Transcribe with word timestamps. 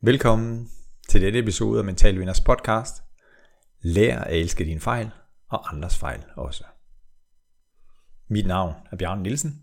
Velkommen 0.00 0.70
til 1.08 1.20
denne 1.20 1.38
episode 1.38 1.78
af 1.78 1.84
Mental 1.84 2.18
Vinders 2.18 2.40
podcast. 2.40 3.02
Lær 3.80 4.18
at 4.18 4.36
elske 4.36 4.64
dine 4.64 4.80
fejl 4.80 5.10
og 5.48 5.72
andres 5.72 5.98
fejl 5.98 6.24
også. 6.34 6.64
Mit 8.28 8.46
navn 8.46 8.74
er 8.92 8.96
Bjørn 8.96 9.22
Nielsen. 9.22 9.62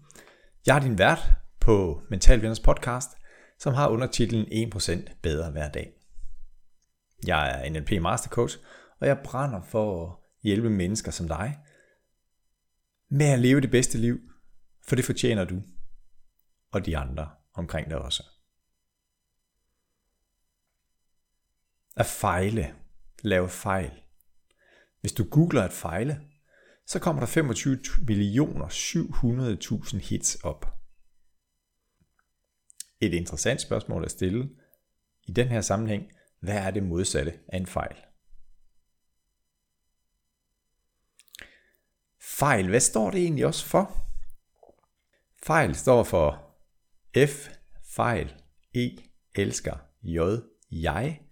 Jeg 0.66 0.76
er 0.76 0.80
din 0.80 0.98
vært 0.98 1.32
på 1.60 2.02
Mental 2.10 2.42
Vinders 2.42 2.60
podcast, 2.60 3.10
som 3.60 3.74
har 3.74 3.88
undertitlen 3.88 4.72
1% 4.76 5.20
bedre 5.22 5.52
hver 5.52 5.70
dag. 5.70 5.94
Jeg 7.28 7.50
er 7.50 7.70
NLP 7.70 8.02
Master 8.02 8.30
Coach, 8.30 8.58
og 9.00 9.08
jeg 9.08 9.22
brænder 9.24 9.62
for 9.62 10.06
at 10.06 10.16
hjælpe 10.44 10.70
mennesker 10.70 11.12
som 11.12 11.28
dig 11.28 11.58
med 13.10 13.26
at 13.26 13.40
leve 13.40 13.62
det 13.62 13.72
bedste 13.72 13.98
liv, 13.98 14.20
for 14.88 14.96
det 14.96 15.06
fortjener 15.06 15.46
du 15.46 15.62
og 16.72 16.86
de 16.86 16.98
andre 16.98 17.30
omkring 17.54 17.90
dig 17.90 17.98
også. 17.98 18.33
At 21.96 22.06
fejle, 22.06 22.76
lave 23.24 23.50
fejl. 23.50 23.92
Hvis 25.02 25.14
du 25.14 25.24
googler 25.24 25.64
at 25.64 25.74
fejle, 25.74 26.22
så 26.88 27.00
kommer 27.00 27.20
der 27.20 27.28
25 27.28 27.80
millioner 28.08 28.68
700.000 28.68 29.98
hits 29.98 30.36
op. 30.36 30.66
Et 33.02 33.14
interessant 33.14 33.62
spørgsmål 33.62 34.06
at 34.06 34.12
stille 34.12 34.50
i 35.28 35.32
den 35.32 35.48
her 35.48 35.62
sammenhæng, 35.62 36.12
hvad 36.40 36.58
er 36.58 36.72
det 36.72 36.84
modsatte 36.84 37.40
af 37.48 37.58
en 37.58 37.66
fejl? 37.66 37.96
Fejl, 42.22 42.70
hvad 42.70 42.80
står 42.80 43.12
det 43.12 43.22
egentlig 43.22 43.46
også 43.46 43.66
for? 43.66 44.08
Fejl 45.44 45.76
står 45.76 46.04
for 46.04 46.58
F, 47.28 47.50
fejl, 47.84 48.34
E, 48.76 48.90
elsker, 49.36 49.78
J, 50.04 50.20
jeg, 50.72 51.23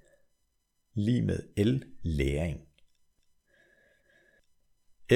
lige 0.94 1.22
med 1.22 1.66
L, 1.66 1.84
læring. 2.02 2.60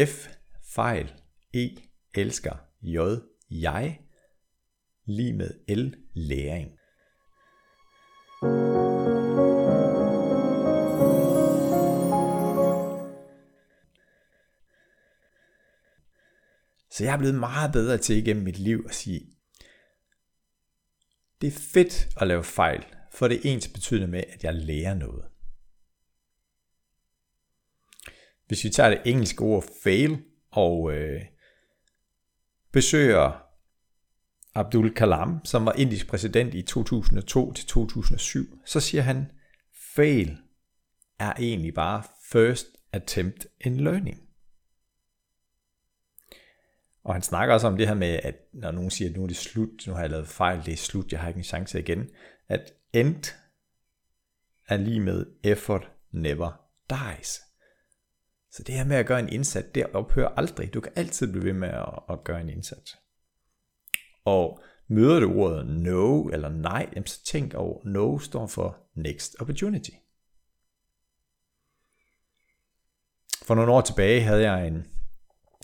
F, 0.08 0.28
fejl, 0.64 1.14
E, 1.54 1.70
elsker, 2.14 2.56
J, 2.82 2.98
jeg, 3.50 4.02
lige 5.06 5.34
med 5.34 5.76
L, 5.76 5.96
læring. 6.14 6.72
Så 16.90 17.04
jeg 17.04 17.14
er 17.14 17.18
blevet 17.18 17.36
meget 17.36 17.72
bedre 17.72 17.98
til 17.98 18.18
igennem 18.18 18.44
mit 18.44 18.60
liv 18.60 18.86
at 18.90 18.96
sige, 18.96 19.36
det 21.42 21.48
er 21.48 21.60
fedt 21.74 22.08
at 22.22 22.28
lave 22.28 22.44
fejl, 22.44 22.86
for 23.12 23.28
det 23.28 23.38
er 23.38 23.52
ens 23.54 23.68
betydende 23.68 24.08
med, 24.08 24.24
at 24.34 24.44
jeg 24.44 24.54
lærer 24.54 24.94
noget. 24.94 25.35
Hvis 28.48 28.64
vi 28.64 28.70
tager 28.70 28.90
det 28.90 29.02
engelske 29.06 29.42
ord 29.42 29.64
fail 29.84 30.24
og 30.52 30.94
øh, 30.94 31.22
besøger 32.72 33.46
Abdul 34.56 34.94
Kalam, 34.94 35.46
som 35.46 35.66
var 35.66 35.74
indisk 35.74 36.08
præsident 36.08 36.54
i 36.54 36.62
2002 36.62 37.54
til 37.54 37.66
2007, 37.66 38.60
så 38.66 38.80
siger 38.80 39.02
han, 39.02 39.32
fail 39.96 40.38
er 41.20 41.34
egentlig 41.40 41.74
bare 41.74 42.04
first 42.32 42.68
attempt 42.92 43.48
in 43.62 43.78
learning. 43.78 44.22
Og 47.04 47.14
han 47.14 47.22
snakker 47.22 47.54
også 47.54 47.68
om 47.68 47.78
det 47.78 47.88
her 47.88 47.94
med, 47.94 48.20
at 48.24 48.36
når 48.54 48.72
nogen 48.72 48.90
siger, 48.90 49.10
at 49.10 49.16
nu 49.16 49.24
er 49.24 49.28
det 49.28 49.38
slut, 49.38 49.88
nu 49.88 49.94
har 49.94 50.02
jeg 50.02 50.10
lavet 50.10 50.28
fejl, 50.28 50.66
det 50.66 50.74
er 50.74 50.78
slut, 50.78 51.12
jeg 51.12 51.20
har 51.20 51.28
ikke 51.28 51.38
en 51.38 51.44
chance 51.44 51.80
igen, 51.80 52.10
at 52.48 52.74
end 52.94 53.24
er 54.68 54.78
lige 54.78 55.00
med 55.00 55.26
effort 55.44 55.92
never 56.12 56.52
dies. 56.90 57.42
Så 58.56 58.64
det 58.64 58.76
her 58.76 58.84
med 58.84 58.98
at 58.98 59.06
gøre 59.06 59.20
en 59.20 59.30
indsats, 59.30 59.68
det 59.76 59.86
ophører 59.94 60.28
aldrig. 60.28 60.74
Du 60.74 60.82
kan 60.82 60.92
altid 60.96 61.32
blive 61.32 61.46
ved 61.46 61.54
med 61.54 61.68
at, 61.68 62.00
at 62.10 62.24
gøre 62.24 62.42
en 62.42 62.50
indsats. 62.50 62.98
Og 64.26 64.64
møder 64.88 65.20
du 65.20 65.34
ordet 65.34 65.68
no 65.68 66.24
eller 66.24 66.50
nej, 66.50 66.90
så 67.06 67.24
tænk 67.26 67.54
over, 67.54 67.82
no 67.86 68.20
står 68.20 68.48
for 68.48 68.78
next 68.96 69.36
opportunity. 69.40 69.90
For 73.46 73.56
nogle 73.56 73.72
år 73.72 73.82
tilbage 73.82 74.22
havde 74.22 74.52
jeg 74.52 74.68
en, 74.68 74.88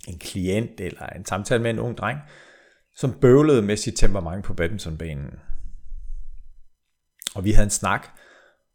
en 0.07 0.19
klient 0.19 0.80
eller 0.80 1.06
en 1.06 1.25
samtale 1.25 1.63
med 1.63 1.72
en 1.72 1.80
ung 1.80 1.97
dreng, 1.97 2.19
som 2.96 3.19
bøvlede 3.19 3.62
med 3.62 3.78
sit 3.78 3.97
temperament 3.97 4.46
på 4.46 4.53
badmintonbanen. 4.53 5.40
Og 7.35 7.44
vi 7.44 7.51
havde 7.51 7.66
en 7.66 7.69
snak, 7.69 8.07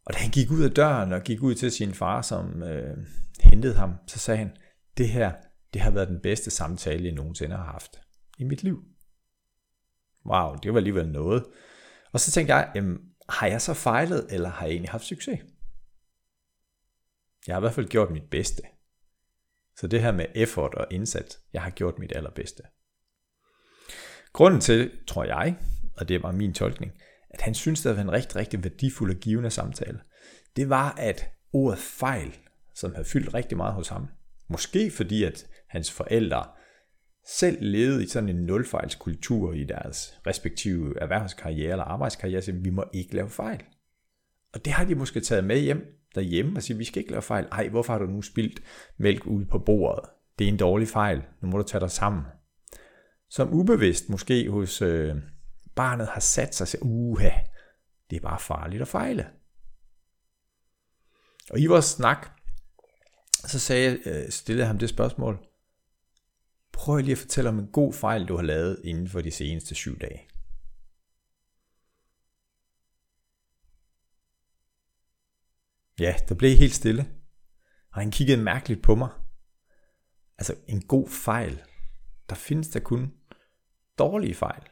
og 0.06 0.15
da 0.15 0.19
han 0.19 0.31
gik 0.31 0.50
ud 0.50 0.62
af 0.62 0.71
døren 0.71 1.12
og 1.12 1.22
gik 1.22 1.43
ud 1.43 1.55
til 1.55 1.72
sin 1.72 1.94
far, 1.94 2.22
som 2.22 2.62
øh, 2.62 2.97
hentede 3.41 3.75
ham, 3.75 3.94
så 4.06 4.19
sagde 4.19 4.39
han, 4.39 4.56
det 4.97 5.09
her, 5.09 5.33
det 5.75 5.81
har 5.81 5.91
været 5.91 6.09
den 6.09 6.21
bedste 6.21 6.50
samtale, 6.50 7.05
jeg 7.05 7.12
nogensinde 7.12 7.56
har 7.56 7.65
haft 7.65 8.00
i 8.39 8.44
mit 8.44 8.62
liv. 8.62 8.84
Wow, 10.27 10.55
det 10.62 10.72
var 10.72 10.78
alligevel 10.78 11.09
noget. 11.09 11.44
Og 12.12 12.21
så 12.21 12.31
tænkte 12.31 12.55
jeg, 12.55 12.72
jamen, 12.75 12.99
har 13.28 13.47
jeg 13.47 13.62
så 13.62 13.75
fejlet, 13.75 14.27
eller 14.31 14.49
har 14.49 14.67
jeg 14.67 14.72
egentlig 14.72 14.91
haft 14.91 15.05
succes? 15.05 15.41
Jeg 17.47 17.55
har 17.55 17.61
i 17.61 17.62
hvert 17.62 17.75
fald 17.75 17.88
gjort 17.88 18.11
mit 18.11 18.31
bedste. 18.31 18.62
Så 19.77 19.87
det 19.87 20.03
her 20.03 20.12
med 20.12 20.27
effort 20.34 20.75
og 20.75 20.87
indsats, 20.91 21.41
jeg 21.53 21.62
har 21.62 21.71
gjort 21.71 21.99
mit 21.99 22.12
allerbedste. 22.17 22.62
Grunden 24.33 24.61
til, 24.61 24.91
tror 25.06 25.25
jeg, 25.25 25.56
og 25.97 26.09
det 26.09 26.23
var 26.23 26.33
min 26.33 26.55
tolkning, 26.55 26.93
at 27.37 27.43
han 27.43 27.55
synes, 27.55 27.83
det 27.83 27.97
var 27.97 28.03
en 28.03 28.13
rigtig, 28.13 28.37
rigtig 28.37 28.65
værdifuld 28.65 29.11
og 29.11 29.17
givende 29.17 29.51
samtale, 29.51 29.99
det 30.57 30.69
var, 30.69 30.95
at 30.99 31.31
ordet 31.53 31.79
fejl, 31.79 32.37
som 32.75 32.95
havde 32.95 33.09
fyldt 33.09 33.35
rigtig 33.35 33.57
meget 33.57 33.75
hos 33.75 33.89
ham, 33.89 34.09
måske 34.49 34.91
fordi, 34.91 35.25
at 35.25 35.47
hans 35.69 35.93
forældre 35.93 36.45
selv 37.27 37.59
levede 37.61 38.05
i 38.05 38.07
sådan 38.07 38.29
en 38.29 38.37
nulfejlskultur 38.37 39.53
i 39.53 39.65
deres 39.65 40.21
respektive 40.27 41.01
erhvervskarriere 41.01 41.71
eller 41.71 41.85
arbejdskarriere, 41.85 42.43
så 42.43 42.53
vi 42.53 42.71
må 42.71 42.85
ikke 42.95 43.15
lave 43.15 43.31
fejl. 43.31 43.63
Og 44.55 44.65
det 44.65 44.73
har 44.73 44.85
de 44.85 44.95
måske 44.95 45.21
taget 45.21 45.45
med 45.45 45.59
hjem 45.59 46.09
derhjemme 46.15 46.57
og 46.57 46.63
sige, 46.63 46.77
vi 46.77 46.85
skal 46.85 47.01
ikke 47.01 47.11
lave 47.11 47.23
fejl. 47.23 47.47
Ej, 47.53 47.69
hvorfor 47.69 47.93
har 47.93 48.01
du 48.01 48.07
nu 48.07 48.23
spildt 48.23 48.61
mælk 48.99 49.27
ud 49.27 49.45
på 49.45 49.59
bordet? 49.59 50.05
Det 50.39 50.45
er 50.45 50.49
en 50.49 50.57
dårlig 50.57 50.89
fejl. 50.89 51.23
Nu 51.43 51.49
må 51.49 51.59
du 51.59 51.63
tage 51.63 51.81
dig 51.81 51.91
sammen. 51.91 52.23
Som 53.31 53.53
ubevidst 53.53 54.09
måske 54.09 54.51
hos 54.51 54.83
øh, 54.83 55.15
barnet 55.76 56.09
har 56.09 56.20
sat 56.20 56.54
sig 56.54 56.81
og 56.82 56.87
uha, 56.87 57.31
det 58.10 58.16
er 58.16 58.20
bare 58.20 58.41
farligt 58.41 58.82
at 58.82 58.88
fejle. 58.88 59.31
Og 61.50 61.60
i 61.60 61.66
vores 61.66 61.84
snak, 61.84 62.28
så 63.32 63.59
sagde, 63.59 63.98
øh, 64.06 64.31
stillede 64.31 64.62
jeg 64.62 64.69
ham 64.69 64.78
det 64.78 64.88
spørgsmål, 64.88 65.47
prøv 66.72 66.97
lige 66.97 67.12
at 67.12 67.19
fortælle 67.19 67.50
om 67.50 67.59
en 67.59 67.72
god 67.72 67.92
fejl, 67.92 68.28
du 68.28 68.37
har 68.37 68.42
lavet 68.42 68.81
inden 68.84 69.09
for 69.09 69.20
de 69.20 69.31
seneste 69.31 69.75
syv 69.75 69.98
dage. 69.98 70.28
Ja, 76.00 76.14
der 76.28 76.34
blev 76.34 76.56
helt 76.56 76.75
stille. 76.75 77.12
Og 77.93 78.00
han 78.00 78.10
kiggede 78.10 78.43
mærkeligt 78.43 78.82
på 78.82 78.94
mig. 78.94 79.10
Altså 80.38 80.54
en 80.69 80.82
god 80.82 81.08
fejl. 81.08 81.62
Der 82.28 82.34
findes 82.34 82.69
der 82.69 82.81
kun 82.81 83.12
dårlige 83.98 84.34
fejl. 84.34 84.62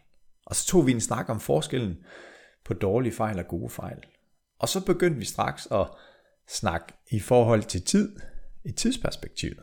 Og 0.46 0.56
så 0.56 0.66
tog 0.66 0.86
vi 0.86 0.92
en 0.92 1.00
snak 1.00 1.28
om 1.28 1.40
forskellen 1.40 1.96
på 2.64 2.74
dårlige 2.74 3.12
fejl 3.12 3.38
og 3.38 3.48
gode 3.48 3.70
fejl. 3.70 3.98
Og 4.58 4.68
så 4.68 4.84
begyndte 4.84 5.18
vi 5.18 5.24
straks 5.24 5.68
at 5.70 5.86
snakke 6.48 6.86
i 7.10 7.20
forhold 7.20 7.62
til 7.62 7.82
tid, 7.82 8.16
i 8.64 8.72
tidsperspektivet. 8.72 9.62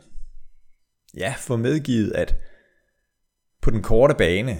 Ja, 1.16 1.34
for 1.38 1.56
medgivet, 1.56 2.12
at 2.12 2.36
på 3.60 3.70
den 3.70 3.82
korte 3.82 4.14
bane, 4.14 4.58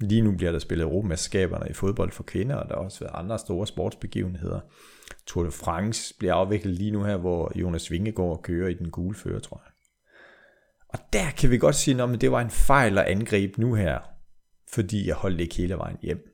lige 0.00 0.22
nu 0.22 0.36
bliver 0.36 0.52
der 0.52 0.58
spillet 0.58 0.84
Europamesterskaberne 0.84 1.70
i 1.70 1.72
fodbold 1.72 2.12
for 2.12 2.22
kvinder, 2.22 2.56
og 2.56 2.68
der 2.68 2.74
har 2.74 2.82
også 2.82 3.00
været 3.04 3.14
andre 3.14 3.38
store 3.38 3.66
sportsbegivenheder. 3.66 4.60
Tour 5.26 5.44
de 5.44 5.50
France 5.50 6.14
bliver 6.18 6.34
afviklet 6.34 6.74
lige 6.74 6.90
nu 6.90 7.04
her, 7.04 7.16
hvor 7.16 7.52
Jonas 7.54 7.90
Vingegaard 7.90 8.42
kører 8.42 8.68
i 8.68 8.74
den 8.74 8.90
gule 8.90 9.14
fører, 9.14 9.40
tror 9.40 9.62
jeg. 9.64 9.72
Og 10.88 10.98
der 11.12 11.30
kan 11.30 11.50
vi 11.50 11.58
godt 11.58 11.74
sige, 11.74 12.02
at 12.02 12.20
det 12.20 12.32
var 12.32 12.40
en 12.40 12.50
fejl 12.50 12.98
at 12.98 13.04
angribe 13.04 13.60
nu 13.60 13.74
her, 13.74 14.11
fordi 14.74 15.06
jeg 15.08 15.14
holdt 15.14 15.40
ikke 15.40 15.54
hele 15.54 15.74
vejen 15.74 15.98
hjem. 16.02 16.28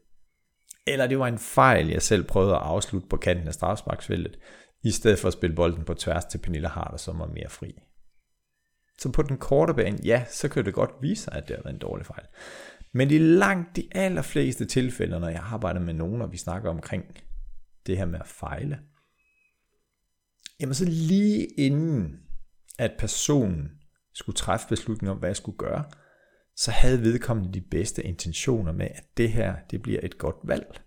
Eller 0.87 1.07
det 1.07 1.19
var 1.19 1.27
en 1.29 1.39
fejl, 1.39 1.89
jeg 1.89 2.03
selv 2.03 2.25
prøvede 2.25 2.55
at 2.55 2.63
afslutte 2.63 3.09
på 3.09 3.17
kanten 3.17 3.49
af 3.49 3.55
strafsparksfeltet, 3.55 4.39
i 4.85 4.91
stedet 4.91 5.19
for 5.19 5.29
at 5.29 5.33
spille 5.35 5.57
bolden 5.57 5.85
på 5.85 5.95
tværs 5.95 6.25
til 6.25 6.39
Pernille 6.39 6.69
Harder, 6.69 6.97
som 6.97 7.19
var 7.19 7.27
mere 7.27 7.49
fri. 7.49 7.75
Så 8.99 9.13
på 9.13 9.23
den 9.23 9.39
korte 9.39 9.75
bane, 9.75 9.99
ja, 10.05 10.25
så 10.31 10.49
kan 10.49 10.65
det 10.65 10.75
godt 10.75 10.91
vise 11.03 11.23
sig, 11.23 11.35
at 11.35 11.49
det 11.49 11.57
har 11.57 11.63
været 11.63 11.75
en 11.75 11.81
dårlig 11.81 12.07
fejl. 12.07 12.27
Men 12.93 13.11
i 13.11 13.19
langt 13.19 13.77
de 13.77 13.89
allerfleste 13.93 14.65
tilfælde, 14.65 15.21
når 15.21 15.29
jeg 15.29 15.41
arbejder 15.43 15.81
med 15.81 15.95
nogen, 15.95 16.23
og 16.23 16.33
vi 16.33 16.37
snakker 16.37 16.71
omkring 16.71 17.05
det 17.87 17.99
her 17.99 18.07
med 18.07 18.21
at 18.21 18.27
fejle, 18.27 18.79
jamen 20.61 20.75
så 20.75 20.85
lige 20.85 21.47
inden, 21.47 22.21
at 22.79 22.93
personen 22.99 23.71
skulle 24.15 24.37
træffe 24.37 24.69
beslutningen 24.69 25.13
om, 25.13 25.19
hvad 25.19 25.29
jeg 25.29 25.37
skulle 25.37 25.59
gøre, 25.59 25.85
så 26.59 26.71
havde 26.71 27.03
vedkommende 27.03 27.53
de 27.53 27.61
bedste 27.61 28.03
intentioner 28.03 28.73
med, 28.73 28.89
at 28.95 29.05
det 29.17 29.33
her, 29.33 29.57
det 29.71 29.83
bliver 29.83 30.01
et 30.03 30.19
godt 30.19 30.37
valg. 30.43 30.81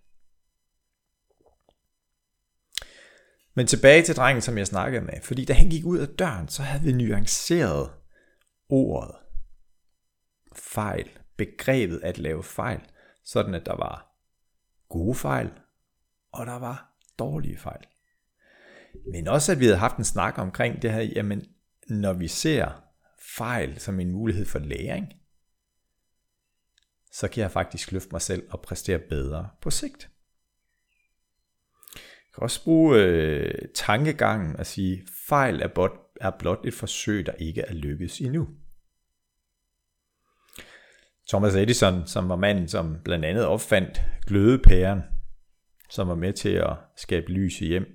Men 3.54 3.68
tilbage 3.68 4.04
til 4.04 4.16
drengen, 4.16 4.42
som 4.42 4.58
jeg 4.58 4.68
snakkede 4.68 5.06
med. 5.06 5.14
Fordi 5.24 5.46
da 5.46 5.54
han 5.54 5.70
gik 5.70 5.86
ud 5.86 5.98
af 5.98 6.08
døren, 6.08 6.48
så 6.48 6.64
havde 6.64 6.84
vi 6.84 6.92
nuanceret 6.92 7.92
ordet 8.70 9.16
fejl, 10.56 11.10
begrebet 11.38 12.00
at 12.04 12.18
lave 12.18 12.44
fejl, 12.44 12.82
sådan 13.26 13.54
at 13.54 13.66
der 13.66 13.76
var 13.76 14.16
gode 14.90 15.16
fejl, 15.16 15.52
og 16.32 16.46
der 16.46 16.60
var 16.60 16.98
dårlige 17.20 17.58
fejl. 17.58 17.86
Men 19.12 19.28
også 19.28 19.52
at 19.52 19.60
vi 19.60 19.66
havde 19.66 19.78
haft 19.78 19.98
en 19.98 20.04
snak 20.04 20.38
omkring 20.38 20.82
det 20.82 20.94
her, 20.94 21.02
jamen 21.02 21.46
når 21.90 22.14
vi 22.14 22.28
ser 22.28 22.84
fejl 23.38 23.80
som 23.80 24.00
en 24.00 24.12
mulighed 24.12 24.46
for 24.46 24.60
læring, 24.60 25.21
så 27.12 27.28
kan 27.28 27.42
jeg 27.42 27.52
faktisk 27.52 27.92
løfte 27.92 28.10
mig 28.12 28.22
selv 28.22 28.44
og 28.50 28.62
præstere 28.62 29.00
bedre 29.00 29.50
på 29.62 29.70
sigt. 29.70 30.10
Jeg 31.96 32.36
kan 32.36 32.44
også 32.44 32.64
bruge 32.64 33.00
øh, 33.00 33.54
tankegangen 33.76 34.56
og 34.56 34.66
sige, 34.66 35.04
fejl 35.28 35.62
er 35.62 35.68
blot, 35.68 35.92
er 36.22 36.32
blot 36.40 36.66
et 36.66 36.74
forsøg, 36.74 37.26
der 37.26 37.32
ikke 37.32 37.62
er 37.62 37.74
lykkedes 37.74 38.20
endnu. 38.20 38.48
Thomas 41.30 41.56
Edison, 41.56 42.08
som 42.08 42.30
var 42.30 42.36
manden, 42.36 42.68
som 42.68 42.98
blandt 43.04 43.26
andet 43.26 43.46
opfandt 43.46 44.02
glødepæren, 44.28 45.02
som 45.90 46.08
var 46.08 46.16
med 46.16 46.34
til 46.34 46.50
at 46.50 46.74
skabe 46.98 47.32
lys 47.32 47.62
i 47.62 47.68
hjem, 47.68 47.86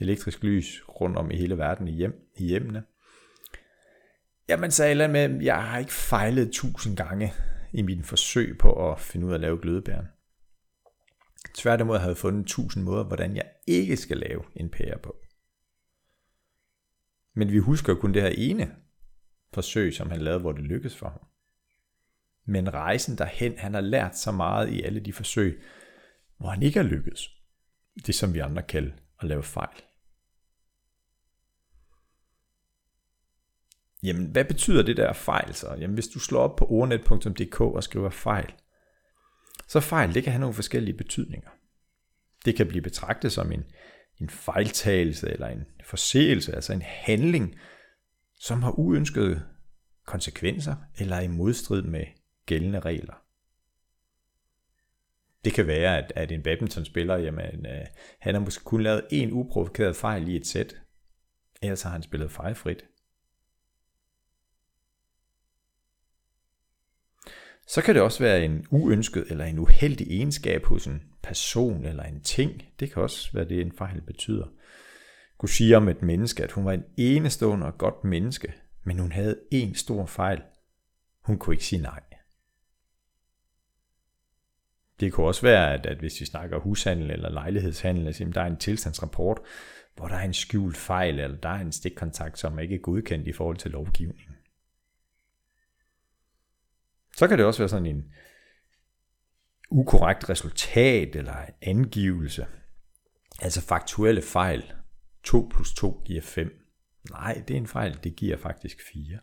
elektrisk 0.00 0.42
lys 0.42 0.82
rundt 0.88 1.16
om 1.16 1.30
i 1.30 1.36
hele 1.36 1.58
verden 1.58 1.88
i, 1.88 1.92
hjem, 1.92 2.14
i 2.36 2.46
hjemmene. 2.46 2.82
Jamen 4.48 4.70
sagde 4.70 4.90
eller 4.90 5.08
med, 5.08 5.42
jeg 5.42 5.64
har 5.64 5.78
ikke 5.78 5.92
fejlet 5.92 6.52
tusind 6.52 6.96
gange 6.96 7.32
i 7.76 7.82
min 7.82 8.04
forsøg 8.04 8.58
på 8.58 8.92
at 8.92 9.00
finde 9.00 9.26
ud 9.26 9.30
af 9.30 9.34
at 9.34 9.40
lave 9.40 9.58
glødebæren. 9.62 10.06
Tværtimod 11.54 11.98
havde 11.98 12.10
jeg 12.10 12.16
fundet 12.16 12.46
tusind 12.46 12.84
måder, 12.84 13.04
hvordan 13.04 13.36
jeg 13.36 13.50
ikke 13.66 13.96
skal 13.96 14.16
lave 14.16 14.42
en 14.54 14.70
pære 14.70 14.98
på. 14.98 15.16
Men 17.34 17.52
vi 17.52 17.58
husker 17.58 17.94
kun 17.94 18.14
det 18.14 18.22
her 18.22 18.28
ene 18.28 18.76
forsøg, 19.54 19.94
som 19.94 20.10
han 20.10 20.20
lavede, 20.20 20.40
hvor 20.40 20.52
det 20.52 20.64
lykkedes 20.64 20.96
for 20.96 21.08
ham. 21.08 21.20
Men 22.46 22.74
rejsen 22.74 23.18
derhen, 23.18 23.58
han 23.58 23.74
har 23.74 23.80
lært 23.80 24.18
så 24.18 24.32
meget 24.32 24.72
i 24.72 24.82
alle 24.82 25.00
de 25.00 25.12
forsøg, 25.12 25.62
hvor 26.38 26.48
han 26.48 26.62
ikke 26.62 26.78
har 26.78 26.88
lykkedes. 26.88 27.28
Det 28.06 28.14
som 28.14 28.34
vi 28.34 28.38
andre 28.38 28.62
kalder 28.62 28.92
at 29.20 29.28
lave 29.28 29.42
fejl. 29.42 29.82
Jamen, 34.06 34.26
hvad 34.26 34.44
betyder 34.44 34.82
det 34.82 34.96
der 34.96 35.12
fejl 35.12 35.54
så? 35.54 35.76
Jamen, 35.80 35.94
hvis 35.94 36.08
du 36.08 36.18
slår 36.18 36.40
op 36.40 36.56
på 36.56 36.66
ordnet.dk 36.68 37.60
og 37.60 37.82
skriver 37.82 38.10
fejl, 38.10 38.52
så 39.68 39.80
fejl, 39.80 40.14
det 40.14 40.22
kan 40.22 40.32
have 40.32 40.40
nogle 40.40 40.54
forskellige 40.54 40.96
betydninger. 40.96 41.50
Det 42.44 42.56
kan 42.56 42.68
blive 42.68 42.82
betragtet 42.82 43.32
som 43.32 43.52
en, 43.52 43.64
en 44.20 44.30
fejltagelse 44.30 45.30
eller 45.30 45.46
en 45.46 45.64
forseelse, 45.84 46.54
altså 46.54 46.72
en 46.72 46.82
handling, 46.82 47.56
som 48.40 48.62
har 48.62 48.78
uønskede 48.78 49.42
konsekvenser 50.06 50.74
eller 50.98 51.16
er 51.16 51.20
i 51.20 51.28
modstrid 51.28 51.82
med 51.82 52.04
gældende 52.46 52.80
regler. 52.80 53.14
Det 55.44 55.54
kan 55.54 55.66
være, 55.66 55.98
at, 55.98 56.12
at 56.16 56.32
en 56.32 56.42
badmintonspiller, 56.42 57.16
jamen, 57.16 57.66
øh, 57.66 57.86
han 58.20 58.34
har 58.34 58.40
måske 58.40 58.64
kun 58.64 58.82
lavet 58.82 59.06
en 59.10 59.32
uprovokeret 59.32 59.96
fejl 59.96 60.28
i 60.28 60.36
et 60.36 60.46
sæt, 60.46 60.76
ellers 61.62 61.82
har 61.82 61.90
han 61.90 62.02
spillet 62.02 62.30
fejlfrit. 62.30 62.84
Så 67.66 67.82
kan 67.82 67.94
det 67.94 68.02
også 68.02 68.22
være 68.22 68.44
en 68.44 68.66
uønsket 68.70 69.24
eller 69.30 69.44
en 69.44 69.58
uheldig 69.58 70.06
egenskab 70.10 70.64
hos 70.64 70.86
en 70.86 71.02
person 71.22 71.84
eller 71.84 72.02
en 72.02 72.20
ting. 72.20 72.62
Det 72.80 72.92
kan 72.92 73.02
også 73.02 73.30
være 73.32 73.48
det, 73.48 73.60
en 73.60 73.72
fejl 73.72 74.00
betyder. 74.00 74.46
kunne 75.38 75.48
sige 75.48 75.76
om 75.76 75.88
et 75.88 76.02
menneske, 76.02 76.44
at 76.44 76.52
hun 76.52 76.64
var 76.64 76.72
en 76.72 76.84
enestående 76.96 77.66
og 77.66 77.78
godt 77.78 78.04
menneske, 78.04 78.54
men 78.84 78.98
hun 78.98 79.12
havde 79.12 79.40
en 79.50 79.74
stor 79.74 80.06
fejl. 80.06 80.42
Hun 81.20 81.38
kunne 81.38 81.54
ikke 81.54 81.64
sige 81.64 81.82
nej. 81.82 82.00
Det 85.00 85.12
kunne 85.12 85.26
også 85.26 85.42
være, 85.42 85.74
at, 85.74 85.86
at 85.86 85.98
hvis 85.98 86.20
vi 86.20 86.26
snakker 86.26 86.58
hushandel 86.58 87.10
eller 87.10 87.30
lejlighedshandel, 87.30 88.08
at 88.08 88.34
der 88.34 88.40
er 88.40 88.46
en 88.46 88.56
tilstandsrapport, 88.56 89.40
hvor 89.96 90.08
der 90.08 90.14
er 90.14 90.24
en 90.24 90.34
skjult 90.34 90.76
fejl, 90.76 91.20
eller 91.20 91.36
der 91.36 91.48
er 91.48 91.60
en 91.60 91.72
stikkontakt, 91.72 92.38
som 92.38 92.58
ikke 92.58 92.74
er 92.74 92.78
godkendt 92.78 93.28
i 93.28 93.32
forhold 93.32 93.56
til 93.56 93.70
lovgivningen. 93.70 94.35
Så 97.16 97.28
kan 97.28 97.38
det 97.38 97.46
også 97.46 97.58
være 97.62 97.68
sådan 97.68 97.86
en 97.86 98.12
ukorrekt 99.70 100.28
resultat 100.30 101.16
eller 101.16 101.36
en 101.36 101.54
angivelse. 101.62 102.46
Altså 103.40 103.60
faktuelle 103.60 104.22
fejl. 104.22 104.72
2 105.22 105.48
plus 105.54 105.74
2 105.74 106.02
giver 106.04 106.22
5. 106.22 106.50
Nej, 107.10 107.42
det 107.48 107.54
er 107.54 107.58
en 107.58 107.66
fejl, 107.66 107.98
det 108.04 108.16
giver 108.16 108.36
faktisk 108.36 108.80
4. 108.92 109.18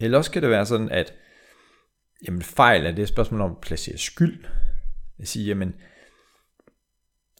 Eller 0.00 0.18
også 0.18 0.30
kan 0.30 0.42
det 0.42 0.50
være 0.50 0.66
sådan, 0.66 0.88
at 0.88 1.14
jamen 2.26 2.42
fejl 2.42 2.86
er 2.86 2.92
det 2.92 3.02
et 3.02 3.08
spørgsmål 3.08 3.40
om 3.40 3.50
at 3.50 3.60
placere 3.60 3.98
skyld. 3.98 4.44
Jeg 5.18 5.28
siger, 5.28 5.46
jamen 5.46 5.74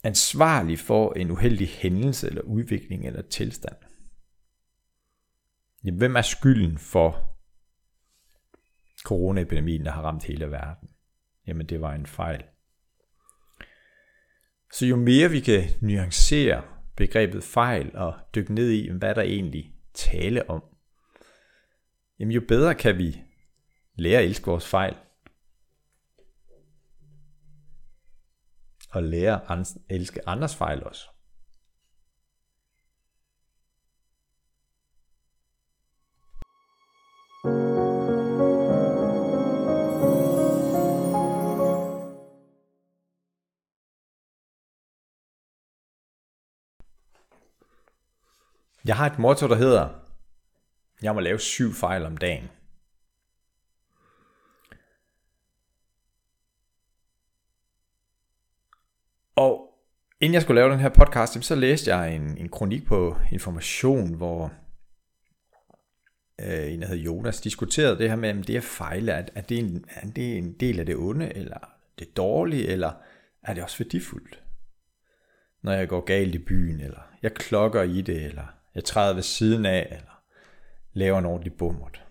ansvarlig 0.03 0.79
for 0.79 1.13
en 1.13 1.31
uheldig 1.31 1.67
hændelse 1.67 2.27
eller 2.27 2.41
udvikling 2.41 3.07
eller 3.07 3.21
tilstand. 3.21 3.75
Jamen, 5.83 5.97
hvem 5.97 6.15
er 6.15 6.21
skylden 6.21 6.77
for 6.77 7.28
coronaepidemien, 9.05 9.85
der 9.85 9.91
har 9.91 10.01
ramt 10.01 10.23
hele 10.23 10.51
verden? 10.51 10.89
Jamen 11.47 11.65
det 11.65 11.81
var 11.81 11.93
en 11.93 12.05
fejl. 12.05 12.43
Så 14.73 14.85
jo 14.85 14.95
mere 14.95 15.29
vi 15.29 15.39
kan 15.39 15.63
nuancere 15.81 16.63
begrebet 16.97 17.43
fejl 17.43 17.95
og 17.95 18.19
dykke 18.35 18.53
ned 18.53 18.69
i, 18.69 18.89
hvad 18.91 19.15
der 19.15 19.21
egentlig 19.21 19.73
tale 19.93 20.49
om, 20.49 20.63
jamen 22.19 22.31
jo 22.31 22.41
bedre 22.47 22.75
kan 22.75 22.97
vi 22.97 23.23
lære 23.95 24.19
at 24.19 24.25
elske 24.25 24.45
vores 24.45 24.67
fejl. 24.67 24.95
Og 28.91 29.03
lære 29.03 29.51
at 29.51 29.67
elske 29.89 30.27
andres 30.27 30.55
fejl 30.55 30.83
også. 30.83 31.09
Jeg 48.89 48.97
har 48.97 49.05
et 49.05 49.19
motto, 49.19 49.47
der 49.47 49.55
hedder, 49.55 49.89
jeg 51.01 51.13
må 51.13 51.19
lave 51.19 51.39
syv 51.39 51.73
fejl 51.73 52.05
om 52.05 52.17
dagen. 52.17 52.49
Og 59.35 59.73
inden 60.19 60.33
jeg 60.33 60.41
skulle 60.41 60.61
lave 60.61 60.71
den 60.71 60.79
her 60.79 60.89
podcast, 60.89 61.43
så 61.43 61.55
læste 61.55 61.95
jeg 61.95 62.15
en, 62.15 62.37
en 62.37 62.49
kronik 62.49 62.85
på 62.85 63.17
Information, 63.31 64.13
hvor 64.13 64.53
øh, 66.39 66.73
en, 66.73 66.81
der 66.81 66.87
hedder 66.87 67.03
Jonas, 67.03 67.41
diskuterede 67.41 67.97
det 67.97 68.09
her 68.09 68.15
med, 68.15 68.31
om 68.31 68.43
det 68.43 68.55
er 68.55 68.61
fejl, 68.61 69.09
at, 69.09 69.31
at 69.35 69.49
det 69.49 69.59
er, 69.59 69.63
en, 69.63 69.85
er 69.89 70.07
det 70.07 70.37
en 70.37 70.53
del 70.53 70.79
af 70.79 70.85
det 70.85 70.95
onde, 70.95 71.35
eller 71.35 71.59
det 71.99 72.17
dårlige, 72.17 72.67
eller 72.67 72.91
er 73.43 73.53
det 73.53 73.63
også 73.63 73.77
værdifuldt? 73.77 74.43
Når 75.61 75.71
jeg 75.71 75.87
går 75.87 76.01
galt 76.01 76.35
i 76.35 76.39
byen, 76.39 76.79
eller 76.79 77.01
jeg 77.21 77.33
klokker 77.33 77.81
i 77.81 78.01
det, 78.01 78.25
eller 78.25 78.58
jeg 78.75 78.83
træder 78.83 79.13
ved 79.13 79.23
siden 79.23 79.65
af, 79.65 79.87
eller 79.91 80.23
laver 80.93 81.19
en 81.19 81.25
ordentlig 81.25 81.53
bummert. 81.53 82.03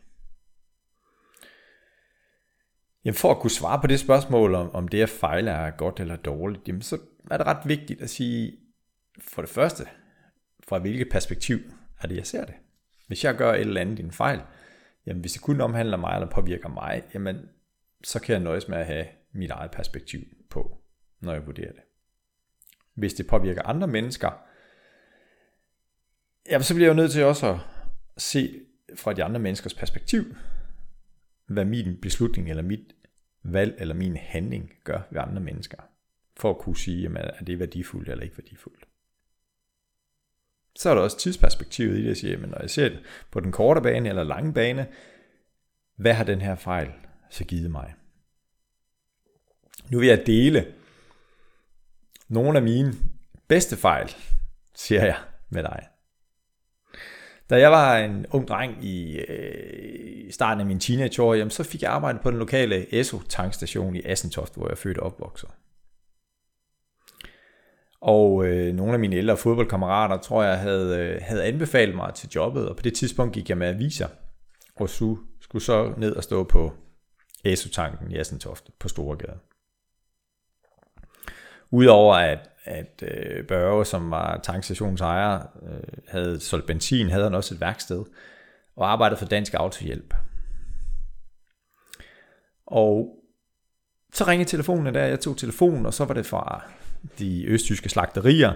Jamen 3.04 3.16
for 3.16 3.30
at 3.30 3.38
kunne 3.38 3.50
svare 3.50 3.80
på 3.80 3.86
det 3.86 4.00
spørgsmål, 4.00 4.54
om, 4.54 4.74
om 4.74 4.88
det 4.88 5.02
at 5.02 5.08
fejle 5.08 5.50
er 5.50 5.70
godt 5.70 6.00
eller 6.00 6.16
dårligt, 6.16 6.68
jamen 6.68 6.82
så 6.82 6.98
er 7.30 7.36
det 7.36 7.46
ret 7.46 7.68
vigtigt 7.68 8.02
at 8.02 8.10
sige, 8.10 8.58
for 9.20 9.42
det 9.42 9.50
første, 9.50 9.84
fra 10.68 10.78
hvilket 10.78 11.08
perspektiv 11.10 11.58
er 12.00 12.06
det, 12.06 12.16
jeg 12.16 12.26
ser 12.26 12.44
det. 12.44 12.54
Hvis 13.06 13.24
jeg 13.24 13.36
gør 13.36 13.52
et 13.52 13.60
eller 13.60 13.80
andet 13.80 13.98
i 13.98 14.02
en 14.02 14.12
fejl, 14.12 14.40
jamen 15.06 15.20
hvis 15.20 15.32
det 15.32 15.42
kun 15.42 15.60
omhandler 15.60 15.96
mig 15.96 16.14
eller 16.14 16.30
påvirker 16.30 16.68
mig, 16.68 17.02
jamen 17.14 17.48
så 18.04 18.20
kan 18.20 18.32
jeg 18.32 18.42
nøjes 18.42 18.68
med 18.68 18.78
at 18.78 18.86
have 18.86 19.06
mit 19.32 19.50
eget 19.50 19.70
perspektiv 19.70 20.20
på, 20.50 20.78
når 21.20 21.32
jeg 21.32 21.46
vurderer 21.46 21.72
det. 21.72 21.82
Hvis 22.94 23.14
det 23.14 23.26
påvirker 23.26 23.62
andre 23.62 23.86
mennesker, 23.86 24.47
jamen 26.50 26.62
så 26.62 26.74
bliver 26.74 26.88
jeg 26.88 26.96
jo 26.96 27.02
nødt 27.02 27.12
til 27.12 27.24
også 27.24 27.52
at 27.52 27.58
se 28.16 28.60
fra 28.96 29.12
de 29.12 29.24
andre 29.24 29.40
menneskers 29.40 29.74
perspektiv, 29.74 30.36
hvad 31.46 31.64
min 31.64 31.96
beslutning 32.02 32.50
eller 32.50 32.62
mit 32.62 32.94
valg 33.42 33.74
eller 33.78 33.94
min 33.94 34.16
handling 34.16 34.72
gør 34.84 35.00
ved 35.10 35.20
andre 35.20 35.40
mennesker 35.40 35.78
for 36.36 36.50
at 36.50 36.58
kunne 36.58 36.76
sige, 36.76 37.02
jamen, 37.02 37.22
er 37.22 37.44
det 37.44 37.58
værdifuldt 37.58 38.08
eller 38.08 38.24
ikke 38.24 38.38
værdifuldt. 38.38 38.84
Så 40.76 40.90
er 40.90 40.94
der 40.94 41.02
også 41.02 41.18
tidsperspektivet 41.18 41.98
i 41.98 42.02
det, 42.02 42.10
at 42.10 42.16
sige, 42.16 42.32
jamen, 42.32 42.50
når 42.50 42.60
jeg 42.60 42.70
ser 42.70 42.88
det 42.88 42.98
på 43.30 43.40
den 43.40 43.52
korte 43.52 43.80
bane 43.80 44.08
eller 44.08 44.24
lange 44.24 44.54
bane, 44.54 44.86
hvad 45.96 46.14
har 46.14 46.24
den 46.24 46.40
her 46.40 46.56
fejl 46.56 46.92
så 47.30 47.44
givet 47.44 47.70
mig? 47.70 47.94
Nu 49.90 49.98
vil 49.98 50.08
jeg 50.08 50.26
dele 50.26 50.74
nogle 52.28 52.58
af 52.58 52.64
mine 52.64 52.94
bedste 53.48 53.76
fejl, 53.76 54.14
siger 54.74 55.04
jeg 55.04 55.16
med 55.48 55.62
dig. 55.62 55.86
Da 57.50 57.60
jeg 57.60 57.70
var 57.70 57.98
en 57.98 58.26
ung 58.30 58.48
dreng 58.48 58.84
i, 58.84 59.18
øh, 59.18 60.32
starten 60.32 60.60
af 60.60 60.66
min 60.66 60.80
teenageår, 60.80 61.34
jamen, 61.34 61.50
så 61.50 61.64
fik 61.64 61.82
jeg 61.82 61.90
arbejde 61.90 62.18
på 62.22 62.30
den 62.30 62.38
lokale 62.38 62.94
ESO-tankstation 62.94 63.96
i 63.96 64.02
Assentoft, 64.04 64.54
hvor 64.54 64.68
jeg 64.68 64.78
fødte 64.78 65.00
og 65.00 65.06
opvokset. 65.06 65.48
Og 68.00 68.46
øh, 68.46 68.74
nogle 68.74 68.92
af 68.92 68.98
mine 68.98 69.16
ældre 69.16 69.36
fodboldkammerater, 69.36 70.16
tror 70.16 70.42
jeg, 70.42 70.58
havde, 70.58 70.98
øh, 70.98 71.20
havde 71.22 71.44
anbefalet 71.44 71.96
mig 71.96 72.14
til 72.14 72.30
jobbet, 72.34 72.68
og 72.68 72.76
på 72.76 72.82
det 72.82 72.94
tidspunkt 72.94 73.34
gik 73.34 73.48
jeg 73.48 73.58
med 73.58 73.68
aviser, 73.68 74.08
og 74.76 74.88
skulle 74.88 75.64
så 75.64 75.94
ned 75.96 76.16
og 76.16 76.22
stå 76.22 76.44
på 76.44 76.72
ESO-tanken 77.44 78.10
i 78.10 78.16
Assentoft 78.16 78.70
på 78.78 78.88
Storegade. 78.88 79.38
Udover 81.70 82.14
at, 82.14 82.50
at 82.64 83.02
øh, 83.02 83.46
Børge, 83.46 83.84
som 83.84 84.10
var 84.10 84.40
tankstationens 84.42 85.00
ejer, 85.00 85.40
øh, 85.62 85.98
havde 86.08 86.40
solgt 86.40 86.66
benzin, 86.66 87.10
havde 87.10 87.24
han 87.24 87.34
også 87.34 87.54
et 87.54 87.60
værksted 87.60 88.04
og 88.76 88.92
arbejdede 88.92 89.18
for 89.18 89.26
Dansk 89.26 89.54
Autohjælp. 89.54 90.14
Og 92.66 93.14
så 94.12 94.24
ringede 94.26 94.50
telefonen 94.50 94.94
der, 94.94 95.04
jeg 95.04 95.20
tog 95.20 95.36
telefonen, 95.36 95.86
og 95.86 95.94
så 95.94 96.04
var 96.04 96.14
det 96.14 96.26
fra 96.26 96.62
de 97.18 97.44
østtyske 97.46 97.88
slagterier, 97.88 98.52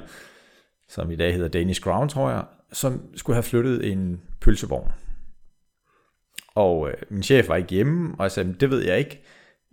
som 0.89 1.11
i 1.11 1.17
dag 1.17 1.35
hedder 1.35 1.49
Danish 1.49 1.83
Ground, 1.83 2.11
tror 2.11 2.31
jeg, 2.31 2.45
som 2.73 3.17
skulle 3.17 3.35
have 3.35 3.43
flyttet 3.43 3.93
en 3.93 4.23
pølsevogn. 4.41 4.93
Og 6.55 6.89
øh, 6.89 6.95
min 7.11 7.23
chef 7.23 7.49
var 7.49 7.57
ikke 7.57 7.75
hjemme, 7.75 8.15
og 8.19 8.23
jeg 8.23 8.33
sagde, 8.33 8.55
det 8.55 8.71
ved 8.71 8.85
jeg 8.85 8.99
ikke. 8.99 9.23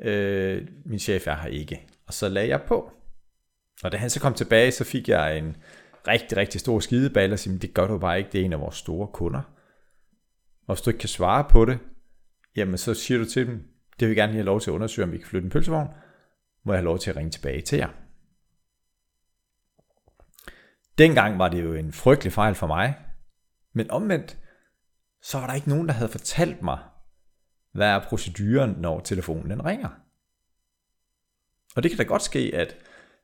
Øh, 0.01 0.67
min 0.85 0.99
chef 0.99 1.27
er 1.27 1.35
her 1.35 1.49
ikke. 1.49 1.87
Og 2.07 2.13
så 2.13 2.29
lagde 2.29 2.49
jeg 2.49 2.61
på. 2.61 2.91
Og 3.83 3.91
da 3.91 3.97
han 3.97 4.09
så 4.09 4.19
kom 4.19 4.33
tilbage, 4.33 4.71
så 4.71 4.83
fik 4.83 5.09
jeg 5.09 5.37
en 5.37 5.57
rigtig, 6.07 6.37
rigtig 6.37 6.61
stor 6.61 6.79
skideball 6.79 7.33
og 7.33 7.39
sagde, 7.39 7.59
det 7.59 7.73
gør 7.73 7.87
du 7.87 7.97
bare 7.97 8.17
ikke, 8.17 8.29
det 8.31 8.41
er 8.41 8.45
en 8.45 8.53
af 8.53 8.59
vores 8.59 8.75
store 8.75 9.07
kunder. 9.07 9.41
Og 10.67 10.75
hvis 10.75 10.81
du 10.81 10.89
ikke 10.89 10.99
kan 10.99 11.09
svare 11.09 11.47
på 11.49 11.65
det, 11.65 11.79
jamen 12.55 12.77
så 12.77 12.93
siger 12.93 13.17
du 13.17 13.25
til 13.25 13.47
dem, 13.47 13.67
det 13.99 14.07
vil 14.07 14.15
gerne 14.15 14.33
have 14.33 14.45
lov 14.45 14.61
til 14.61 14.71
at 14.71 14.73
undersøge, 14.73 15.05
om 15.05 15.11
vi 15.11 15.17
kan 15.17 15.27
flytte 15.27 15.45
en 15.45 15.51
pølsevogn, 15.51 15.87
må 16.63 16.73
jeg 16.73 16.77
have 16.77 16.85
lov 16.85 16.99
til 16.99 17.09
at 17.09 17.15
ringe 17.15 17.31
tilbage 17.31 17.61
til 17.61 17.77
jer. 17.77 17.89
Dengang 20.97 21.39
var 21.39 21.49
det 21.49 21.63
jo 21.63 21.73
en 21.73 21.93
frygtelig 21.93 22.33
fejl 22.33 22.55
for 22.55 22.67
mig, 22.67 22.97
men 23.73 23.91
omvendt, 23.91 24.37
så 25.21 25.39
var 25.39 25.47
der 25.47 25.53
ikke 25.53 25.69
nogen, 25.69 25.87
der 25.87 25.93
havde 25.93 26.11
fortalt 26.11 26.61
mig, 26.61 26.79
hvad 27.71 27.87
er 27.87 27.99
proceduren, 28.09 28.71
når 28.71 28.99
telefonen 28.99 29.49
den 29.49 29.65
ringer. 29.65 29.89
Og 31.75 31.83
det 31.83 31.91
kan 31.91 31.97
da 31.97 32.03
godt 32.03 32.21
ske, 32.21 32.51
at 32.53 32.75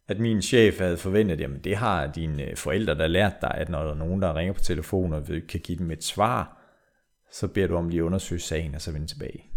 at 0.07 0.19
min 0.19 0.41
chef 0.41 0.79
havde 0.79 0.97
forventet, 0.97 1.39
jamen 1.39 1.59
det 1.59 1.77
har 1.77 2.07
dine 2.07 2.43
øh, 2.43 2.57
forældre, 2.57 2.95
der 2.95 3.07
lært 3.07 3.33
dig, 3.41 3.51
at 3.53 3.69
når 3.69 3.83
der 3.83 3.91
er 3.91 3.95
nogen, 3.95 4.21
der 4.21 4.35
ringer 4.35 4.53
på 4.53 4.59
telefonen, 4.59 5.13
og 5.13 5.29
vi 5.29 5.39
kan 5.39 5.59
give 5.59 5.77
dem 5.77 5.91
et 5.91 6.03
svar, 6.03 6.61
så 7.31 7.47
beder 7.47 7.67
du 7.67 7.75
om 7.75 7.89
lige 7.89 7.99
at 7.99 8.05
undersøge 8.05 8.41
sagen, 8.41 8.75
og 8.75 8.81
så 8.81 8.91
vende 8.91 9.07
tilbage. 9.07 9.51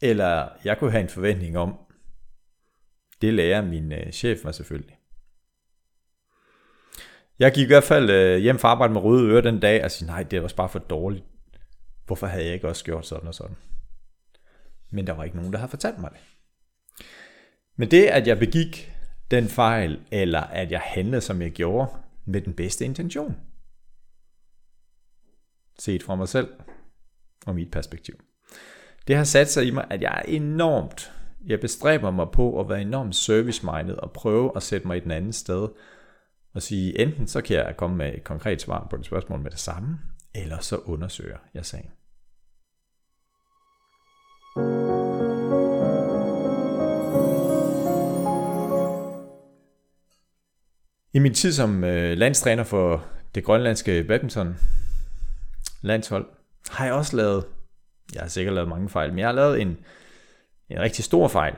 Eller 0.00 0.48
jeg 0.64 0.78
kunne 0.78 0.90
have 0.90 1.02
en 1.02 1.08
forventning 1.08 1.58
om, 1.58 1.78
det 3.22 3.34
lærer 3.34 3.62
min 3.62 3.92
øh, 3.92 4.12
chef 4.12 4.44
mig 4.44 4.54
selvfølgelig. 4.54 4.98
Jeg 7.38 7.52
gik 7.52 7.64
i 7.64 7.66
hvert 7.66 7.84
fald 7.84 8.10
øh, 8.10 8.38
hjem 8.38 8.58
fra 8.58 8.68
arbejde 8.68 8.92
med 8.92 9.02
røde 9.02 9.30
ører 9.30 9.40
den 9.40 9.60
dag, 9.60 9.84
og 9.84 9.90
sagde, 9.90 10.12
nej, 10.12 10.22
det 10.22 10.42
var 10.42 10.52
bare 10.56 10.68
for 10.68 10.78
dårligt. 10.78 11.24
Hvorfor 12.06 12.26
havde 12.26 12.44
jeg 12.44 12.54
ikke 12.54 12.68
også 12.68 12.84
gjort 12.84 13.06
sådan 13.06 13.28
og 13.28 13.34
sådan? 13.34 13.56
Men 14.90 15.06
der 15.06 15.12
var 15.12 15.24
ikke 15.24 15.36
nogen, 15.36 15.52
der 15.52 15.58
havde 15.58 15.70
fortalt 15.70 15.98
mig 15.98 16.10
det. 16.10 16.20
Men 17.76 17.90
det, 17.90 18.04
at 18.04 18.26
jeg 18.26 18.38
begik 18.38 18.92
den 19.30 19.48
fejl, 19.48 20.00
eller 20.10 20.40
at 20.40 20.70
jeg 20.70 20.80
handlede, 20.80 21.20
som 21.20 21.42
jeg 21.42 21.50
gjorde, 21.50 21.90
med 22.24 22.40
den 22.40 22.52
bedste 22.52 22.84
intention. 22.84 23.36
Set 25.78 26.02
fra 26.02 26.14
mig 26.14 26.28
selv 26.28 26.48
og 27.46 27.54
mit 27.54 27.70
perspektiv. 27.70 28.14
Det 29.06 29.16
har 29.16 29.24
sat 29.24 29.50
sig 29.50 29.66
i 29.66 29.70
mig, 29.70 29.86
at 29.90 30.02
jeg 30.02 30.22
er 30.24 30.32
enormt, 30.32 31.12
jeg 31.46 31.60
bestræber 31.60 32.10
mig 32.10 32.26
på 32.32 32.60
at 32.60 32.68
være 32.68 32.82
enormt 32.82 33.16
service-minded 33.16 33.94
og 33.94 34.12
prøve 34.12 34.52
at 34.56 34.62
sætte 34.62 34.86
mig 34.86 34.96
i 34.96 35.00
den 35.00 35.10
anden 35.10 35.32
sted 35.32 35.68
og 36.54 36.62
sige, 36.62 37.00
enten 37.00 37.26
så 37.26 37.40
kan 37.40 37.56
jeg 37.56 37.76
komme 37.76 37.96
med 37.96 38.14
et 38.14 38.24
konkret 38.24 38.62
svar 38.62 38.86
på 38.90 38.96
det 38.96 39.06
spørgsmål 39.06 39.40
med 39.40 39.50
det 39.50 39.58
samme, 39.58 39.98
eller 40.34 40.58
så 40.58 40.76
undersøger 40.76 41.38
jeg 41.54 41.66
sagen. 41.66 41.90
I 51.14 51.18
min 51.18 51.34
tid 51.34 51.52
som 51.52 51.84
øh, 51.84 52.18
landstræner 52.18 52.64
for 52.64 53.04
det 53.34 53.44
grønlandske 53.44 54.04
badminton 54.04 54.56
landshold, 55.82 56.26
har 56.70 56.84
jeg 56.84 56.94
også 56.94 57.16
lavet, 57.16 57.44
jeg 58.14 58.22
har 58.22 58.28
sikkert 58.28 58.54
lavet 58.54 58.68
mange 58.68 58.88
fejl, 58.88 59.10
men 59.10 59.18
jeg 59.18 59.28
har 59.28 59.32
lavet 59.32 59.60
en, 59.60 59.68
en 60.68 60.80
rigtig 60.80 61.04
stor 61.04 61.28
fejl, 61.28 61.54